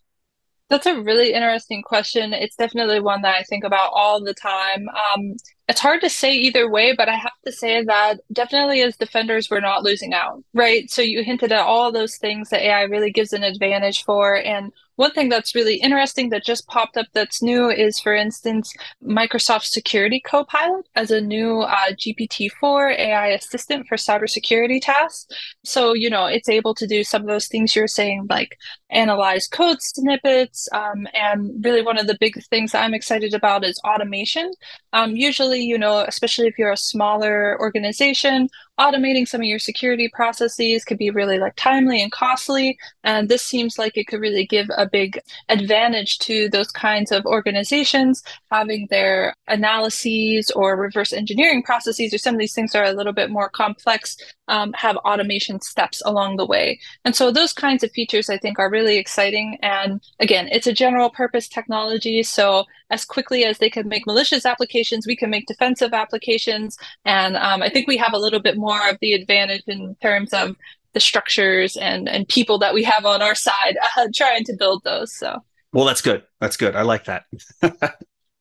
that's 0.71 0.87
a 0.87 1.01
really 1.01 1.33
interesting 1.33 1.83
question. 1.83 2.33
It's 2.33 2.57
definitely 2.57 3.01
one 3.01 3.23
that 3.23 3.35
I 3.37 3.43
think 3.43 3.65
about 3.65 3.91
all 3.95 4.23
the 4.23 4.35
time. 4.35 4.89
Um, 4.89 5.35
it's 5.69 5.81
hard 5.81 6.03
to 6.03 6.11
say 6.11 6.33
either 6.33 6.71
way, 6.71 6.95
but 6.95 7.09
I 7.09 7.15
have 7.15 7.33
to 7.47 7.53
say 7.53 7.83
that 7.85 8.21
definitely 8.33 8.83
as 8.83 8.97
defenders, 8.97 9.49
we're 9.51 9.61
not 9.61 9.83
losing 9.83 10.13
out, 10.13 10.45
right? 10.53 10.91
So 10.91 11.01
you 11.01 11.23
hinted 11.25 11.53
at 11.53 11.61
all 11.61 11.91
those 11.91 12.17
things 12.17 12.51
that 12.51 12.63
AI 12.63 12.83
really 12.83 13.11
gives 13.11 13.33
an 13.33 13.43
advantage 13.43 14.05
for. 14.05 14.37
And 14.37 14.73
one 14.97 15.11
thing 15.11 15.29
that's 15.29 15.55
really 15.55 15.77
interesting 15.77 16.29
that 16.31 16.45
just 16.45 16.69
popped 16.69 16.97
up 16.97 17.07
that's 17.15 17.43
new 17.43 17.69
is, 17.69 17.99
for 17.99 18.15
instance, 18.15 18.73
Microsoft 19.05 19.65
Security 19.65 20.21
Copilot 20.21 20.87
as 20.95 21.11
a 21.11 21.21
new 21.21 21.61
uh, 21.61 21.93
GPT-4 21.93 22.97
AI 22.97 23.29
assistant 23.29 23.87
for 23.89 23.97
cybersecurity 23.97 24.81
tasks. 24.81 25.27
So, 25.65 25.95
you 25.95 26.11
know, 26.11 26.27
it's 26.27 26.49
able 26.49 26.75
to 26.77 26.87
do 26.87 27.03
some 27.03 27.23
of 27.23 27.29
those 27.29 27.49
things 27.49 27.75
you're 27.75 27.89
saying, 27.89 28.27
like 28.31 28.57
analyze 28.91 29.49
code 29.49 29.83
snippets. 29.83 30.69
Um, 30.73 31.09
and 31.13 31.65
really 31.65 31.83
one 31.83 31.99
of 31.99 32.07
the 32.07 32.17
big 32.21 32.41
things 32.45 32.75
I'm 32.75 32.95
excited 32.95 33.35
about 33.35 33.65
is 33.65 33.81
automation. 33.85 34.53
Um, 34.93 35.17
usually, 35.17 35.54
you 35.61 35.79
know, 35.79 36.05
especially 36.07 36.47
if 36.47 36.59
you're 36.59 36.73
a 36.73 36.77
smaller 36.77 37.59
organization, 37.61 38.49
automating 38.79 39.27
some 39.27 39.41
of 39.41 39.47
your 39.47 39.59
security 39.59 40.11
processes 40.13 40.85
could 40.85 40.99
be 40.99 41.11
really 41.11 41.39
like 41.39 41.55
timely 41.57 42.03
and 42.03 42.11
costly. 42.11 42.77
And 43.05 43.29
this 43.29 43.43
seems 43.43 43.79
like 43.79 43.97
it 43.97 44.07
could 44.07 44.21
really 44.21 44.47
give 44.47 44.67
a 44.77 44.89
big 44.89 45.21
advantage 45.49 46.19
to 46.21 46.49
those 46.49 46.71
kinds 46.71 47.13
of 47.13 47.25
organizations 47.25 48.23
having 48.51 48.89
their 48.91 49.35
analyses 49.49 50.51
or 50.53 50.77
reverse 50.77 51.13
engineering 51.13 51.63
processes 51.63 52.13
or 52.13 52.19
some 52.19 52.35
of 52.35 52.41
these 52.41 52.55
things 52.55 52.75
are 52.75 52.85
a 52.85 52.93
little 52.93 53.13
bit 53.13 53.31
more 53.31 53.49
complex 53.49 54.17
um, 54.49 54.73
have 54.75 54.97
automation 54.99 55.61
steps 55.61 56.03
along 56.05 56.37
the 56.37 56.47
way. 56.47 56.79
And 57.05 57.15
so 57.15 57.31
those 57.31 57.53
kinds 57.53 57.83
of 57.83 57.93
features 57.93 58.29
I 58.29 58.39
think 58.39 58.59
are 58.59 58.71
really 58.71 58.99
exciting. 58.99 59.57
And 59.63 60.01
again, 60.21 60.49
it's 60.51 60.67
a 60.67 60.73
general 60.73 61.11
purpose 61.11 61.49
technology. 61.49 62.23
So 62.23 62.65
as 62.91 63.05
quickly 63.05 63.45
as 63.45 63.59
they 63.59 63.71
can 63.71 63.89
make 63.89 64.07
malicious 64.07 64.45
applications, 64.45 65.07
we 65.07 65.17
can 65.17 65.31
make 65.31 65.47
defensive 65.47 65.95
applications. 65.95 66.77
And 67.05 67.37
um, 67.37 67.63
I 67.63 67.71
think 67.71 67.89
we 67.89 67.97
have 67.97 68.13
a 68.13 68.19
little 68.19 68.41
bit 68.41 68.57
more 68.57 68.64
of 68.71 68.99
the 69.01 69.13
advantage 69.13 69.63
in 69.67 69.97
terms 70.03 70.33
of 70.33 70.57
the 70.93 71.01
structures 71.01 71.77
and, 71.77 72.09
and 72.09 72.29
people 72.29 72.59
that 72.59 72.75
we 72.75 72.85
have 72.85 73.05
on 73.05 73.21
our 73.21 73.35
side 73.35 73.77
uh, 73.97 74.09
trying 74.15 74.45
to 74.45 74.55
build 74.59 74.83
those. 74.85 75.15
So. 75.15 75.43
Well, 75.73 75.85
that's 75.85 76.03
good. 76.03 76.23
That's 76.41 76.57
good. 76.57 76.77
I 76.77 76.83
like 76.83 77.05
that. 77.05 77.25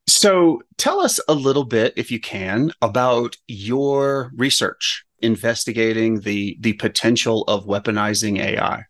so 0.08 0.62
tell 0.78 1.00
us 1.00 1.20
a 1.28 1.34
little 1.34 1.64
bit, 1.64 1.94
if 1.98 2.12
you 2.12 2.20
can, 2.20 2.72
about 2.82 3.36
your 3.48 4.32
research 4.36 5.06
investigating 5.24 6.20
the 6.20 6.58
the 6.60 6.74
potential 6.74 7.44
of 7.44 7.66
weaponizing 7.66 8.40
AI? 8.40 8.84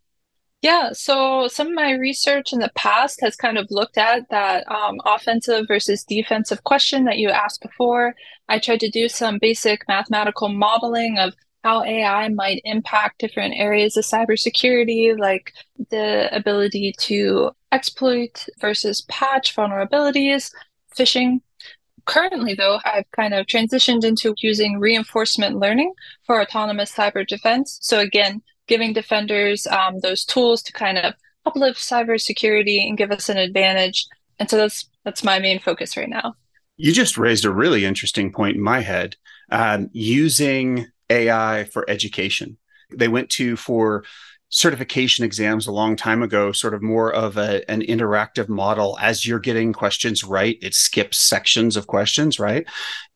Yeah, 0.63 0.93
so 0.93 1.50
some 1.50 1.67
of 1.67 1.74
my 1.74 1.91
research 1.91 2.53
in 2.53 2.60
the 2.60 2.72
past 2.74 3.20
has 3.20 3.36
kind 3.36 3.58
of 3.58 3.67
looked 3.70 3.98
at 3.98 4.29
that 4.29 4.65
um, 4.72 4.98
offensive 5.05 5.65
versus 5.67 6.05
defensive 6.05 6.63
question 6.63 7.03
that 7.03 7.17
you 7.17 7.29
asked 7.29 7.62
before. 7.62 8.15
I 8.48 8.60
tried 8.60 8.79
to 8.79 8.89
do 8.89 9.10
some 9.10 9.39
basic 9.39 9.86
mathematical 9.89 10.48
modeling 10.48 11.17
of 11.20 11.34
how 11.65 11.84
AI 11.84 12.29
might 12.29 12.62
impact 12.63 13.20
different 13.20 13.55
areas 13.58 13.98
of 13.98 14.05
cybersecurity, 14.05 15.20
like 15.20 15.51
the 15.89 16.34
ability 16.34 16.93
to 17.00 17.51
exploit 17.74 18.46
versus 18.62 19.01
patch 19.10 19.53
vulnerabilities, 19.55 20.51
phishing, 20.98 21.41
Currently, 22.05 22.55
though, 22.55 22.79
I've 22.84 23.10
kind 23.12 23.34
of 23.34 23.46
transitioned 23.46 24.03
into 24.03 24.36
using 24.39 24.79
reinforcement 24.79 25.58
learning 25.58 25.93
for 26.25 26.41
autonomous 26.41 26.91
cyber 26.93 27.25
defense. 27.25 27.79
So, 27.82 28.00
again, 28.00 28.41
giving 28.67 28.93
defenders 28.93 29.67
um, 29.67 30.00
those 30.00 30.25
tools 30.25 30.62
to 30.63 30.74
kind 30.74 30.98
of 30.98 31.13
uplift 31.46 31.79
cybersecurity 31.79 32.88
and 32.88 32.98
give 32.98 33.12
us 33.12 33.29
an 33.29 33.38
advantage. 33.38 34.08
And 34.39 34.50
so 34.50 34.58
that's 34.58 34.89
that's 35.03 35.24
my 35.24 35.39
main 35.39 35.60
focus 35.60 35.98
right 35.98 36.10
now. 36.10 36.36
You 36.77 36.91
just 36.91 37.17
raised 37.17 37.46
a 37.46 37.51
really 37.51 37.86
interesting 37.86 38.32
point 38.32 38.55
in 38.55 38.62
my 38.62 38.82
head. 38.82 39.15
Um, 39.51 39.89
using 39.91 40.88
AI 41.10 41.65
for 41.65 41.88
education, 41.89 42.58
they 42.91 43.08
went 43.08 43.29
to 43.32 43.55
for 43.55 44.03
certification 44.53 45.25
exams 45.25 45.65
a 45.65 45.72
long 45.72 45.95
time 45.95 46.22
ago, 46.22 46.51
sort 46.51 46.75
of 46.75 46.83
more 46.83 47.12
of 47.12 47.38
a, 47.38 47.67
an 47.72 47.81
interactive 47.81 48.48
model. 48.48 48.95
As 49.01 49.25
you're 49.25 49.39
getting 49.39 49.74
questions 49.74 50.24
right, 50.24 50.60
it 50.62 50.75
skips 50.75 51.17
sections 51.17 51.75
of 51.75 51.88
questions, 51.88 52.39
right? 52.39 52.63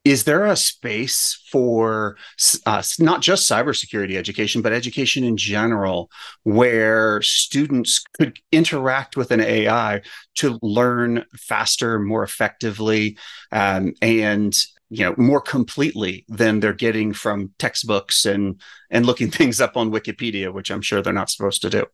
Is 0.03 0.23
there 0.23 0.45
a 0.45 0.55
space 0.55 1.39
for 1.51 2.17
uh, 2.65 2.81
not 2.97 3.21
just 3.21 3.49
cybersecurity 3.49 4.15
education, 4.15 4.63
but 4.63 4.73
education 4.73 5.23
in 5.23 5.37
general, 5.37 6.09
where 6.41 7.21
students 7.21 8.03
could 8.17 8.39
interact 8.51 9.15
with 9.15 9.29
an 9.29 9.41
AI 9.41 10.01
to 10.37 10.57
learn 10.63 11.23
faster, 11.35 11.99
more 11.99 12.23
effectively, 12.23 13.15
um, 13.51 13.93
and 14.01 14.57
you 14.89 15.03
know 15.03 15.13
more 15.17 15.41
completely 15.41 16.25
than 16.27 16.59
they're 16.59 16.73
getting 16.73 17.13
from 17.13 17.51
textbooks 17.59 18.25
and 18.25 18.61
and 18.89 19.05
looking 19.05 19.29
things 19.37 19.59
up 19.59 19.75
on 19.77 19.91
wikipedia 19.91 20.53
which 20.53 20.71
i'm 20.71 20.81
sure 20.81 21.01
they're 21.01 21.13
not 21.13 21.29
supposed 21.29 21.61
to 21.61 21.69
do. 21.69 21.85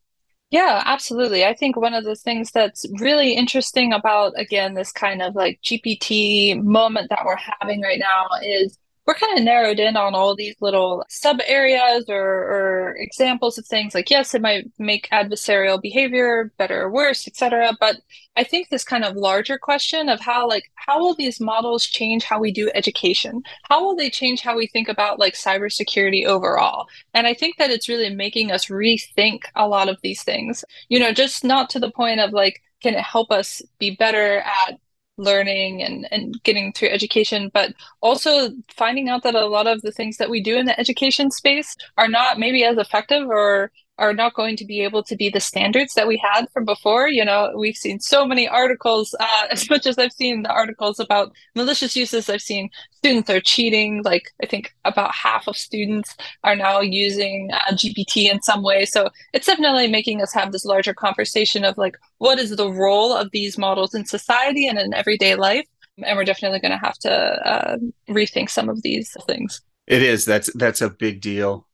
Yeah 0.52 0.84
absolutely. 0.86 1.44
I 1.46 1.56
think 1.56 1.76
one 1.76 1.96
of 1.96 2.04
the 2.04 2.16
things 2.16 2.52
that's 2.52 2.86
really 3.00 3.34
interesting 3.34 3.92
about 3.92 4.34
again 4.38 4.76
this 4.76 4.92
kind 4.92 5.22
of 5.24 5.34
like 5.34 5.60
gpt 5.64 6.62
moment 6.64 7.10
that 7.10 7.24
we're 7.26 7.38
having 7.60 7.82
right 7.82 8.00
now 8.00 8.28
is 8.44 8.78
we're 9.06 9.14
kind 9.14 9.38
of 9.38 9.44
narrowed 9.44 9.80
in 9.80 9.98
on 9.98 10.16
all 10.16 10.36
these 10.36 10.56
little 10.62 11.04
sub 11.10 11.40
areas 11.46 12.06
or, 12.08 12.24
or, 12.24 12.96
examples 12.98 13.58
of 13.58 13.66
things. 13.66 13.94
Like 13.94 14.10
yes 14.10 14.34
it 14.34 14.42
might 14.42 14.72
make 14.78 15.10
adversarial 15.12 15.82
behavior 15.82 16.52
better 16.58 16.84
or 16.84 16.92
worse 16.92 17.28
etc 17.28 17.76
but 17.80 17.98
i 18.38 18.44
think 18.44 18.70
this 18.70 18.84
kind 18.84 19.04
of 19.04 19.16
larger 19.16 19.58
question 19.58 20.10
of 20.10 20.20
how 20.20 20.48
like 20.48 20.72
how 20.76 21.00
will 21.00 21.16
these 21.16 21.40
models 21.40 21.86
change 21.86 22.24
how 22.24 22.40
we 22.40 22.52
do 22.52 22.70
education? 22.74 23.42
How 23.70 23.84
will 23.84 23.96
they 23.96 24.10
change 24.10 24.42
how 24.42 24.56
we 24.56 24.68
think 24.68 24.88
about 24.90 25.20
like 25.20 25.34
cybersecurity 25.34 26.26
overall? 26.26 26.88
And 27.14 27.28
i 27.28 27.34
think 27.34 27.58
that 27.58 27.72
it's 27.72 27.90
really 27.90 28.14
making 28.14 28.52
us 28.52 28.68
rethink 28.68 29.44
a 29.56 29.68
lot 29.68 29.90
of 29.90 30.00
these 30.02 30.24
things. 30.24 30.64
You 30.90 31.00
know 31.00 31.12
just 31.12 31.44
not 31.44 31.70
to 31.72 31.80
the 31.80 31.92
point 31.92 32.20
of 32.20 32.32
like 32.32 32.62
can 32.82 32.94
it 32.96 33.02
help 33.02 33.32
us 33.32 33.62
be 33.80 33.96
better 33.96 34.40
at 34.40 34.80
learning 35.18 35.84
and, 35.84 36.08
and 36.12 36.42
getting 36.44 36.74
through 36.74 36.90
education, 36.90 37.52
but 37.54 37.74
also 38.02 38.50
finding 38.76 39.10
out 39.10 39.24
that 39.24 39.36
a 39.36 39.46
lot 39.46 39.68
of 39.68 39.82
the 39.82 39.92
things 39.92 40.18
that 40.18 40.30
we 40.30 40.42
do 40.42 40.58
in 40.58 40.66
the 40.66 40.80
education 40.80 41.30
space 41.32 41.76
are 41.98 42.08
not 42.08 42.40
maybe 42.40 42.64
as 42.64 42.78
effective 42.78 43.28
or 43.28 43.72
are 44.00 44.14
not 44.14 44.34
going 44.34 44.58
to 44.58 44.66
be 44.66 44.82
able 44.82 45.04
to 45.04 45.16
be 45.16 45.30
the 45.30 45.40
standards 45.40 45.94
that 45.94 46.08
we 46.08 46.18
had 46.18 46.48
from 46.52 46.66
before. 46.66 47.08
You 47.08 47.24
know, 47.24 47.54
we've 47.56 47.76
seen 47.76 48.00
so 48.00 48.26
many 48.26 48.48
articles, 48.48 49.16
uh, 49.20 49.48
as 49.52 49.70
much 49.70 49.86
as 49.86 49.98
I've 49.98 50.12
seen 50.12 50.44
the 50.44 50.50
articles 50.50 51.00
about 51.00 51.32
malicious 51.56 51.96
uses, 51.96 52.30
I've 52.30 52.42
seen 52.42 52.70
students 52.96 53.30
are 53.30 53.40
cheating. 53.40 54.02
Like, 54.04 54.32
I 54.42 54.48
think 54.48 54.74
about 54.86 55.14
half 55.14 55.48
of 55.48 55.56
students 55.56 56.16
are 56.44 56.56
now 56.56 56.82
using 56.82 57.50
uh, 57.54 57.74
GPT 57.74 58.32
in 58.32 58.42
some 58.42 58.64
way. 58.64 58.86
So 58.86 59.10
it's 59.34 59.48
definitely 59.48 59.88
making 59.88 60.22
us 60.22 60.34
have 60.34 60.52
this 60.52 60.66
larger 60.66 60.94
conversation 60.94 61.64
of 61.64 61.78
like, 61.78 61.96
what 62.18 62.40
is 62.40 62.56
the 62.56 62.72
role 62.72 63.14
of 63.14 63.30
these 63.32 63.58
models 63.58 63.94
in 63.94 64.06
society 64.06 64.68
and 64.68 64.80
in 64.80 64.94
everyday 64.94 65.36
life? 65.36 65.66
And 66.04 66.18
we're 66.18 66.26
definitely 66.26 66.60
going 66.60 66.72
to 66.72 66.84
have 66.84 66.98
to 67.00 67.12
uh, 67.12 67.78
rethink 68.10 68.50
some 68.50 68.68
of 68.68 68.82
these 68.82 69.16
things. 69.28 69.62
It 69.86 70.02
is. 70.02 70.26
That's 70.26 70.52
that's 70.54 70.82
a 70.82 70.90
big 70.90 71.22
deal. 71.22 71.68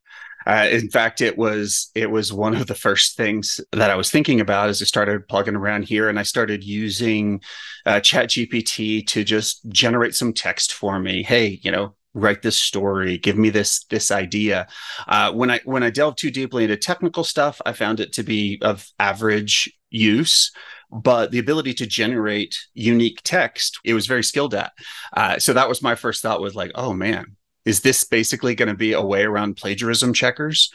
Uh, 0.49 0.67
in 0.71 0.89
fact, 0.89 1.21
it 1.21 1.37
was 1.37 1.91
it 1.93 2.09
was 2.09 2.33
one 2.33 2.55
of 2.55 2.65
the 2.65 2.73
first 2.73 3.15
things 3.15 3.61
that 3.71 3.91
I 3.91 3.95
was 3.95 4.09
thinking 4.09 4.41
about 4.41 4.69
as 4.69 4.81
I 4.81 4.85
started 4.85 5.27
plugging 5.27 5.55
around 5.55 5.83
here, 5.83 6.09
and 6.09 6.17
I 6.17 6.23
started 6.23 6.63
using 6.63 7.41
uh, 7.85 7.99
ChatGPT 7.99 9.05
to 9.05 9.23
just 9.23 9.69
generate 9.69 10.15
some 10.15 10.33
text 10.33 10.73
for 10.73 10.99
me. 10.99 11.21
Hey, 11.21 11.59
you 11.61 11.71
know, 11.71 11.93
write 12.15 12.41
this 12.41 12.57
story 12.57 13.19
give 13.19 13.37
me 13.37 13.51
this 13.51 13.83
this 13.85 14.09
idea 14.09 14.67
uh, 15.07 15.31
when 15.31 15.51
i 15.51 15.59
when 15.63 15.83
i 15.83 15.91
delved 15.91 16.17
too 16.17 16.31
deeply 16.31 16.63
into 16.63 16.75
technical 16.75 17.23
stuff 17.23 17.61
i 17.67 17.71
found 17.71 17.99
it 17.99 18.11
to 18.11 18.23
be 18.23 18.57
of 18.63 18.87
average 18.99 19.71
use 19.91 20.51
but 20.91 21.29
the 21.29 21.37
ability 21.37 21.71
to 21.71 21.85
generate 21.85 22.57
unique 22.73 23.21
text 23.23 23.79
it 23.85 23.93
was 23.93 24.07
very 24.07 24.23
skilled 24.23 24.55
at 24.55 24.71
uh, 25.15 25.37
so 25.37 25.53
that 25.53 25.69
was 25.69 25.83
my 25.83 25.93
first 25.93 26.23
thought 26.23 26.41
was 26.41 26.55
like 26.55 26.71
oh 26.73 26.93
man 26.93 27.35
is 27.69 27.81
this 27.81 28.03
basically 28.03 28.55
going 28.55 28.67
to 28.67 28.75
be 28.75 28.93
a 28.93 29.01
way 29.01 29.23
around 29.23 29.55
plagiarism 29.55 30.11
checkers? 30.11 30.73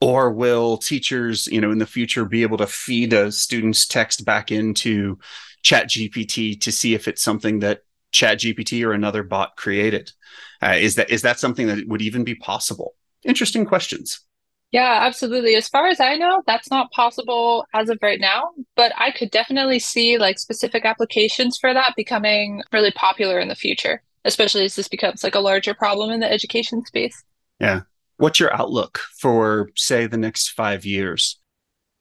Or 0.00 0.30
will 0.30 0.76
teachers 0.76 1.46
you 1.46 1.60
know 1.60 1.70
in 1.70 1.78
the 1.78 1.86
future 1.86 2.24
be 2.26 2.42
able 2.42 2.58
to 2.58 2.66
feed 2.66 3.12
a 3.12 3.32
student's 3.32 3.86
text 3.86 4.24
back 4.24 4.52
into 4.52 5.18
chat 5.62 5.88
gpt 5.88 6.60
to 6.60 6.70
see 6.70 6.94
if 6.94 7.08
it's 7.08 7.22
something 7.22 7.60
that 7.60 7.80
chat 8.12 8.38
gpt 8.38 8.84
or 8.84 8.92
another 8.92 9.22
bot 9.22 9.56
created? 9.56 10.12
Uh, 10.62 10.76
is 10.78 10.96
that 10.96 11.10
is 11.10 11.22
that 11.22 11.40
something 11.40 11.66
that 11.68 11.88
would 11.88 12.02
even 12.02 12.22
be 12.22 12.34
possible? 12.34 12.94
Interesting 13.24 13.64
questions. 13.64 14.20
Yeah 14.70 14.98
absolutely. 15.02 15.54
As 15.54 15.68
far 15.68 15.86
as 15.86 16.00
i 16.00 16.16
know 16.16 16.42
that's 16.46 16.70
not 16.70 16.90
possible 16.90 17.64
as 17.72 17.88
of 17.88 17.98
right 18.02 18.20
now 18.20 18.50
but 18.76 18.92
i 18.98 19.10
could 19.10 19.30
definitely 19.30 19.78
see 19.78 20.18
like 20.18 20.38
specific 20.38 20.84
applications 20.84 21.56
for 21.56 21.72
that 21.72 21.94
becoming 21.96 22.62
really 22.72 22.90
popular 22.90 23.38
in 23.38 23.48
the 23.48 23.54
future 23.54 24.02
especially 24.24 24.64
as 24.64 24.76
this 24.76 24.88
becomes 24.88 25.22
like 25.22 25.34
a 25.34 25.40
larger 25.40 25.74
problem 25.74 26.10
in 26.10 26.20
the 26.20 26.30
education 26.30 26.84
space. 26.84 27.22
Yeah. 27.60 27.82
What's 28.16 28.38
your 28.38 28.54
outlook 28.54 29.00
for, 29.18 29.70
say, 29.76 30.06
the 30.06 30.16
next 30.16 30.50
five 30.50 30.84
years? 30.84 31.40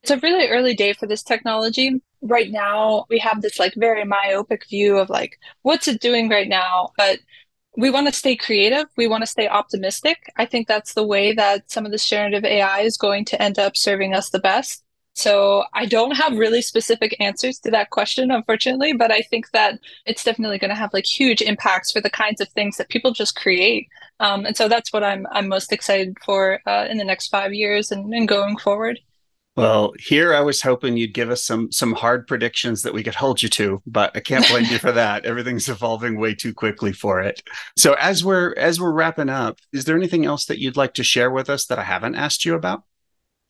It's 0.03 0.11
a 0.11 0.17
really 0.17 0.47
early 0.47 0.75
day 0.75 0.93
for 0.93 1.07
this 1.07 1.23
technology. 1.23 2.01
Right 2.21 2.51
now, 2.51 3.05
we 3.09 3.19
have 3.19 3.41
this 3.41 3.59
like 3.59 3.73
very 3.75 4.05
myopic 4.05 4.69
view 4.69 4.97
of 4.97 5.09
like, 5.09 5.39
what's 5.61 5.87
it 5.87 6.01
doing 6.01 6.29
right 6.29 6.47
now? 6.47 6.91
But 6.97 7.19
we 7.75 7.89
want 7.89 8.07
to 8.07 8.13
stay 8.13 8.35
creative. 8.35 8.85
We 8.95 9.07
want 9.07 9.23
to 9.23 9.27
stay 9.27 9.47
optimistic. 9.47 10.31
I 10.35 10.45
think 10.45 10.67
that's 10.67 10.93
the 10.93 11.05
way 11.05 11.33
that 11.33 11.71
some 11.71 11.85
of 11.85 11.91
this 11.91 12.07
generative 12.07 12.45
AI 12.45 12.81
is 12.81 12.97
going 12.97 13.25
to 13.25 13.41
end 13.41 13.57
up 13.57 13.75
serving 13.75 14.13
us 14.13 14.29
the 14.29 14.39
best. 14.39 14.83
So 15.13 15.63
I 15.73 15.85
don't 15.85 16.15
have 16.15 16.37
really 16.37 16.61
specific 16.61 17.15
answers 17.19 17.59
to 17.59 17.71
that 17.71 17.91
question, 17.91 18.31
unfortunately, 18.31 18.93
but 18.93 19.11
I 19.11 19.21
think 19.21 19.51
that 19.51 19.79
it's 20.05 20.23
definitely 20.23 20.57
going 20.57 20.69
to 20.69 20.75
have 20.75 20.93
like 20.93 21.05
huge 21.05 21.41
impacts 21.41 21.91
for 21.91 22.01
the 22.01 22.09
kinds 22.09 22.41
of 22.41 22.49
things 22.49 22.77
that 22.77 22.89
people 22.89 23.11
just 23.11 23.35
create. 23.35 23.87
Um, 24.19 24.45
and 24.45 24.57
so 24.57 24.67
that's 24.67 24.91
what 24.91 25.03
I'm 25.03 25.27
I'm 25.31 25.47
most 25.47 25.71
excited 25.71 26.17
for 26.25 26.59
uh, 26.65 26.87
in 26.89 26.97
the 26.97 27.03
next 27.03 27.27
five 27.27 27.53
years 27.53 27.91
and, 27.91 28.13
and 28.13 28.27
going 28.27 28.57
forward. 28.57 28.99
Well, 29.55 29.93
here 29.99 30.33
I 30.33 30.41
was 30.41 30.63
hoping 30.63 30.97
you'd 30.97 31.13
give 31.13 31.29
us 31.29 31.45
some 31.45 31.71
some 31.71 31.93
hard 31.93 32.25
predictions 32.25 32.81
that 32.81 32.93
we 32.93 33.03
could 33.03 33.13
hold 33.13 33.43
you 33.43 33.49
to, 33.49 33.83
but 33.85 34.15
I 34.15 34.19
can't 34.19 34.47
blame 34.47 34.65
you 34.65 34.79
for 34.79 34.91
that. 34.93 35.25
Everything's 35.25 35.69
evolving 35.69 36.19
way 36.19 36.33
too 36.33 36.55
quickly 36.55 36.91
for 36.91 37.21
it. 37.21 37.43
So 37.77 37.93
as 37.93 38.25
we're 38.25 38.55
as 38.55 38.81
we're 38.81 38.91
wrapping 38.91 39.29
up, 39.29 39.59
is 39.71 39.85
there 39.85 39.95
anything 39.95 40.25
else 40.25 40.45
that 40.45 40.59
you'd 40.59 40.77
like 40.77 40.95
to 40.95 41.03
share 41.03 41.29
with 41.29 41.51
us 41.51 41.67
that 41.67 41.77
I 41.77 41.83
haven't 41.83 42.15
asked 42.15 42.45
you 42.45 42.55
about? 42.55 42.83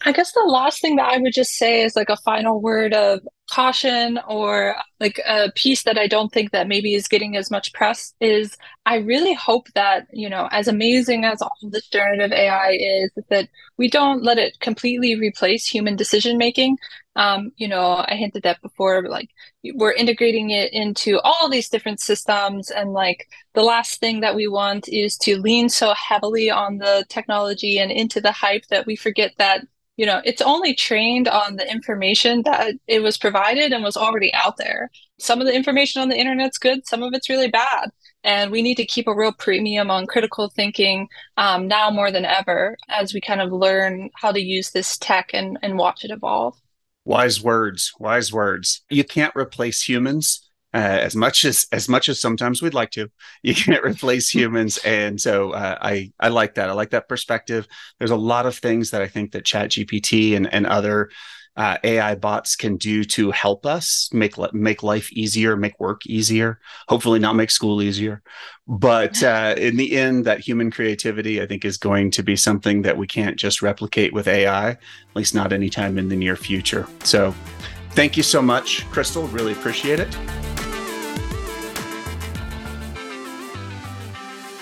I 0.05 0.11
guess 0.11 0.33
the 0.33 0.41
last 0.41 0.81
thing 0.81 0.97
that 0.97 1.13
I 1.13 1.17
would 1.17 1.33
just 1.33 1.53
say 1.53 1.81
is 1.81 1.95
like 1.95 2.09
a 2.09 2.17
final 2.17 2.61
word 2.61 2.93
of 2.93 3.21
caution 3.49 4.19
or 4.27 4.75
like 4.99 5.19
a 5.25 5.49
piece 5.55 5.83
that 5.83 5.97
I 5.97 6.07
don't 6.07 6.31
think 6.31 6.51
that 6.51 6.67
maybe 6.67 6.93
is 6.93 7.07
getting 7.07 7.37
as 7.37 7.49
much 7.49 7.71
press 7.71 8.13
is 8.19 8.57
I 8.85 8.97
really 8.97 9.33
hope 9.33 9.67
that, 9.75 10.07
you 10.11 10.29
know, 10.29 10.49
as 10.51 10.67
amazing 10.67 11.23
as 11.23 11.41
all 11.41 11.55
this 11.61 11.87
generative 11.87 12.33
AI 12.33 12.77
is, 12.79 13.11
that 13.29 13.47
we 13.77 13.89
don't 13.89 14.23
let 14.23 14.37
it 14.37 14.59
completely 14.59 15.15
replace 15.15 15.65
human 15.65 15.95
decision 15.95 16.37
making. 16.37 16.77
Um, 17.15 17.51
you 17.55 17.67
know, 17.67 18.03
I 18.05 18.15
hinted 18.15 18.43
that 18.43 18.61
before, 18.61 19.07
like 19.07 19.29
we're 19.75 19.93
integrating 19.93 20.49
it 20.49 20.73
into 20.73 21.19
all 21.23 21.47
these 21.49 21.69
different 21.69 22.01
systems. 22.01 22.71
And 22.71 22.91
like 22.91 23.29
the 23.53 23.63
last 23.63 24.01
thing 24.01 24.19
that 24.21 24.35
we 24.35 24.47
want 24.47 24.89
is 24.89 25.15
to 25.19 25.39
lean 25.39 25.69
so 25.69 25.93
heavily 25.93 26.49
on 26.49 26.79
the 26.79 27.05
technology 27.07 27.77
and 27.77 27.91
into 27.91 28.19
the 28.19 28.31
hype 28.31 28.65
that 28.67 28.85
we 28.85 28.95
forget 28.95 29.33
that 29.37 29.65
you 29.97 30.05
know 30.05 30.21
it's 30.25 30.41
only 30.41 30.73
trained 30.73 31.27
on 31.27 31.55
the 31.55 31.69
information 31.69 32.41
that 32.43 32.73
it 32.87 33.01
was 33.01 33.17
provided 33.17 33.71
and 33.71 33.83
was 33.83 33.97
already 33.97 34.33
out 34.33 34.57
there. 34.57 34.89
Some 35.19 35.39
of 35.39 35.47
the 35.47 35.55
information 35.55 36.01
on 36.01 36.09
the 36.09 36.17
internet's 36.17 36.57
good 36.57 36.85
some 36.87 37.03
of 37.03 37.13
it's 37.13 37.29
really 37.29 37.49
bad 37.49 37.89
and 38.23 38.51
we 38.51 38.61
need 38.61 38.75
to 38.75 38.85
keep 38.85 39.07
a 39.07 39.15
real 39.15 39.33
premium 39.33 39.91
on 39.91 40.07
critical 40.07 40.49
thinking 40.49 41.07
um, 41.37 41.67
now 41.67 41.89
more 41.89 42.11
than 42.11 42.25
ever 42.25 42.77
as 42.89 43.13
we 43.13 43.21
kind 43.21 43.41
of 43.41 43.51
learn 43.51 44.09
how 44.15 44.31
to 44.31 44.41
use 44.41 44.71
this 44.71 44.97
tech 44.97 45.29
and, 45.33 45.57
and 45.61 45.77
watch 45.77 46.05
it 46.05 46.11
evolve. 46.11 46.55
Wise 47.05 47.43
words 47.43 47.91
wise 47.99 48.31
words. 48.31 48.81
You 48.89 49.03
can't 49.03 49.35
replace 49.35 49.87
humans 49.87 50.49
uh, 50.73 50.77
as 50.77 51.15
much 51.15 51.45
as 51.45 51.67
as 51.71 51.87
much 51.87 52.09
as 52.09 52.19
sometimes 52.19 52.61
we'd 52.61 52.73
like 52.73 52.91
to 52.91 53.09
you 53.41 53.55
can't 53.63 53.83
replace 53.83 54.29
humans 54.29 54.77
and 54.79 55.19
so 55.19 55.51
uh, 55.51 55.77
i 55.81 56.11
i 56.19 56.29
like 56.29 56.55
that 56.55 56.69
i 56.69 56.73
like 56.73 56.91
that 56.91 57.09
perspective 57.09 57.67
there's 57.99 58.11
a 58.11 58.15
lot 58.15 58.45
of 58.45 58.55
things 58.57 58.91
that 58.91 59.01
i 59.01 59.07
think 59.07 59.31
that 59.31 59.45
chat 59.45 59.69
gpt 59.69 60.35
and 60.35 60.51
and 60.53 60.65
other 60.65 61.09
uh, 61.55 61.77
AI 61.83 62.15
bots 62.15 62.55
can 62.55 62.77
do 62.77 63.03
to 63.03 63.31
help 63.31 63.65
us 63.65 64.09
make 64.11 64.35
make 64.53 64.81
life 64.81 65.11
easier, 65.13 65.55
make 65.55 65.79
work 65.79 66.05
easier. 66.07 66.59
Hopefully, 66.87 67.19
not 67.19 67.35
make 67.35 67.51
school 67.51 67.81
easier. 67.81 68.23
But 68.67 69.21
uh, 69.23 69.55
in 69.57 69.77
the 69.77 69.95
end, 69.95 70.25
that 70.25 70.39
human 70.39 70.71
creativity, 70.71 71.41
I 71.41 71.45
think, 71.45 71.63
is 71.63 71.77
going 71.77 72.11
to 72.11 72.23
be 72.23 72.35
something 72.35 72.81
that 72.83 72.97
we 72.97 73.07
can't 73.07 73.37
just 73.37 73.61
replicate 73.61 74.13
with 74.13 74.27
AI, 74.27 74.69
at 74.69 74.79
least 75.15 75.35
not 75.35 75.53
anytime 75.53 75.97
in 75.97 76.09
the 76.09 76.15
near 76.15 76.35
future. 76.35 76.87
So, 77.03 77.35
thank 77.91 78.17
you 78.17 78.23
so 78.23 78.41
much, 78.41 78.85
Krystal. 78.89 79.31
Really 79.31 79.51
appreciate 79.51 79.99
it. 79.99 80.52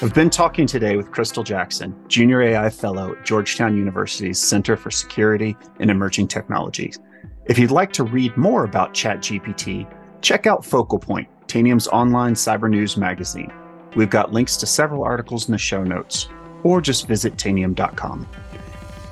I've 0.03 0.15
been 0.15 0.31
talking 0.31 0.65
today 0.65 0.95
with 0.95 1.11
Krystal 1.11 1.45
Jackson, 1.45 1.95
Junior 2.07 2.41
AI 2.41 2.71
Fellow 2.71 3.11
at 3.15 3.23
Georgetown 3.23 3.77
University's 3.77 4.41
Center 4.41 4.75
for 4.75 4.89
Security 4.89 5.55
and 5.79 5.91
Emerging 5.91 6.27
Technologies. 6.27 6.97
If 7.45 7.59
you'd 7.59 7.69
like 7.69 7.93
to 7.93 8.03
read 8.03 8.35
more 8.35 8.63
about 8.63 8.95
ChatGPT, 8.95 9.87
check 10.21 10.47
out 10.47 10.65
Focal 10.65 10.97
Point, 10.97 11.27
Tanium's 11.45 11.87
online 11.87 12.33
cyber 12.33 12.67
news 12.67 12.97
magazine. 12.97 13.53
We've 13.95 14.09
got 14.09 14.33
links 14.33 14.57
to 14.57 14.65
several 14.65 15.03
articles 15.03 15.47
in 15.47 15.51
the 15.51 15.59
show 15.59 15.83
notes, 15.83 16.29
or 16.63 16.81
just 16.81 17.07
visit 17.07 17.35
tanium.com. 17.35 18.27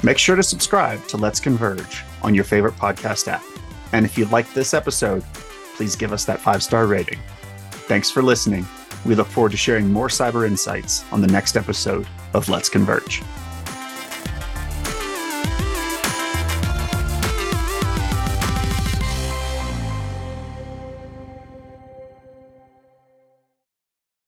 Make 0.01 0.17
sure 0.17 0.35
to 0.35 0.43
subscribe 0.43 1.05
to 1.09 1.17
Let's 1.17 1.39
Converge 1.39 2.03
on 2.23 2.33
your 2.33 2.45
favorite 2.45 2.77
podcast 2.77 3.27
app. 3.27 3.43
And 3.93 4.07
if 4.07 4.17
you 4.17 4.25
liked 4.25 4.55
this 4.55 4.73
episode, 4.73 5.23
please 5.75 5.95
give 5.95 6.13
us 6.13 6.25
that 6.25 6.41
five 6.41 6.63
star 6.63 6.87
rating. 6.87 7.19
Thanks 7.87 8.09
for 8.09 8.23
listening. 8.23 8.65
We 9.05 9.15
look 9.15 9.27
forward 9.27 9.51
to 9.51 9.57
sharing 9.57 9.91
more 9.91 10.07
cyber 10.07 10.45
insights 10.47 11.03
on 11.11 11.21
the 11.21 11.27
next 11.27 11.55
episode 11.55 12.07
of 12.33 12.49
Let's 12.49 12.69
Converge. 12.69 13.21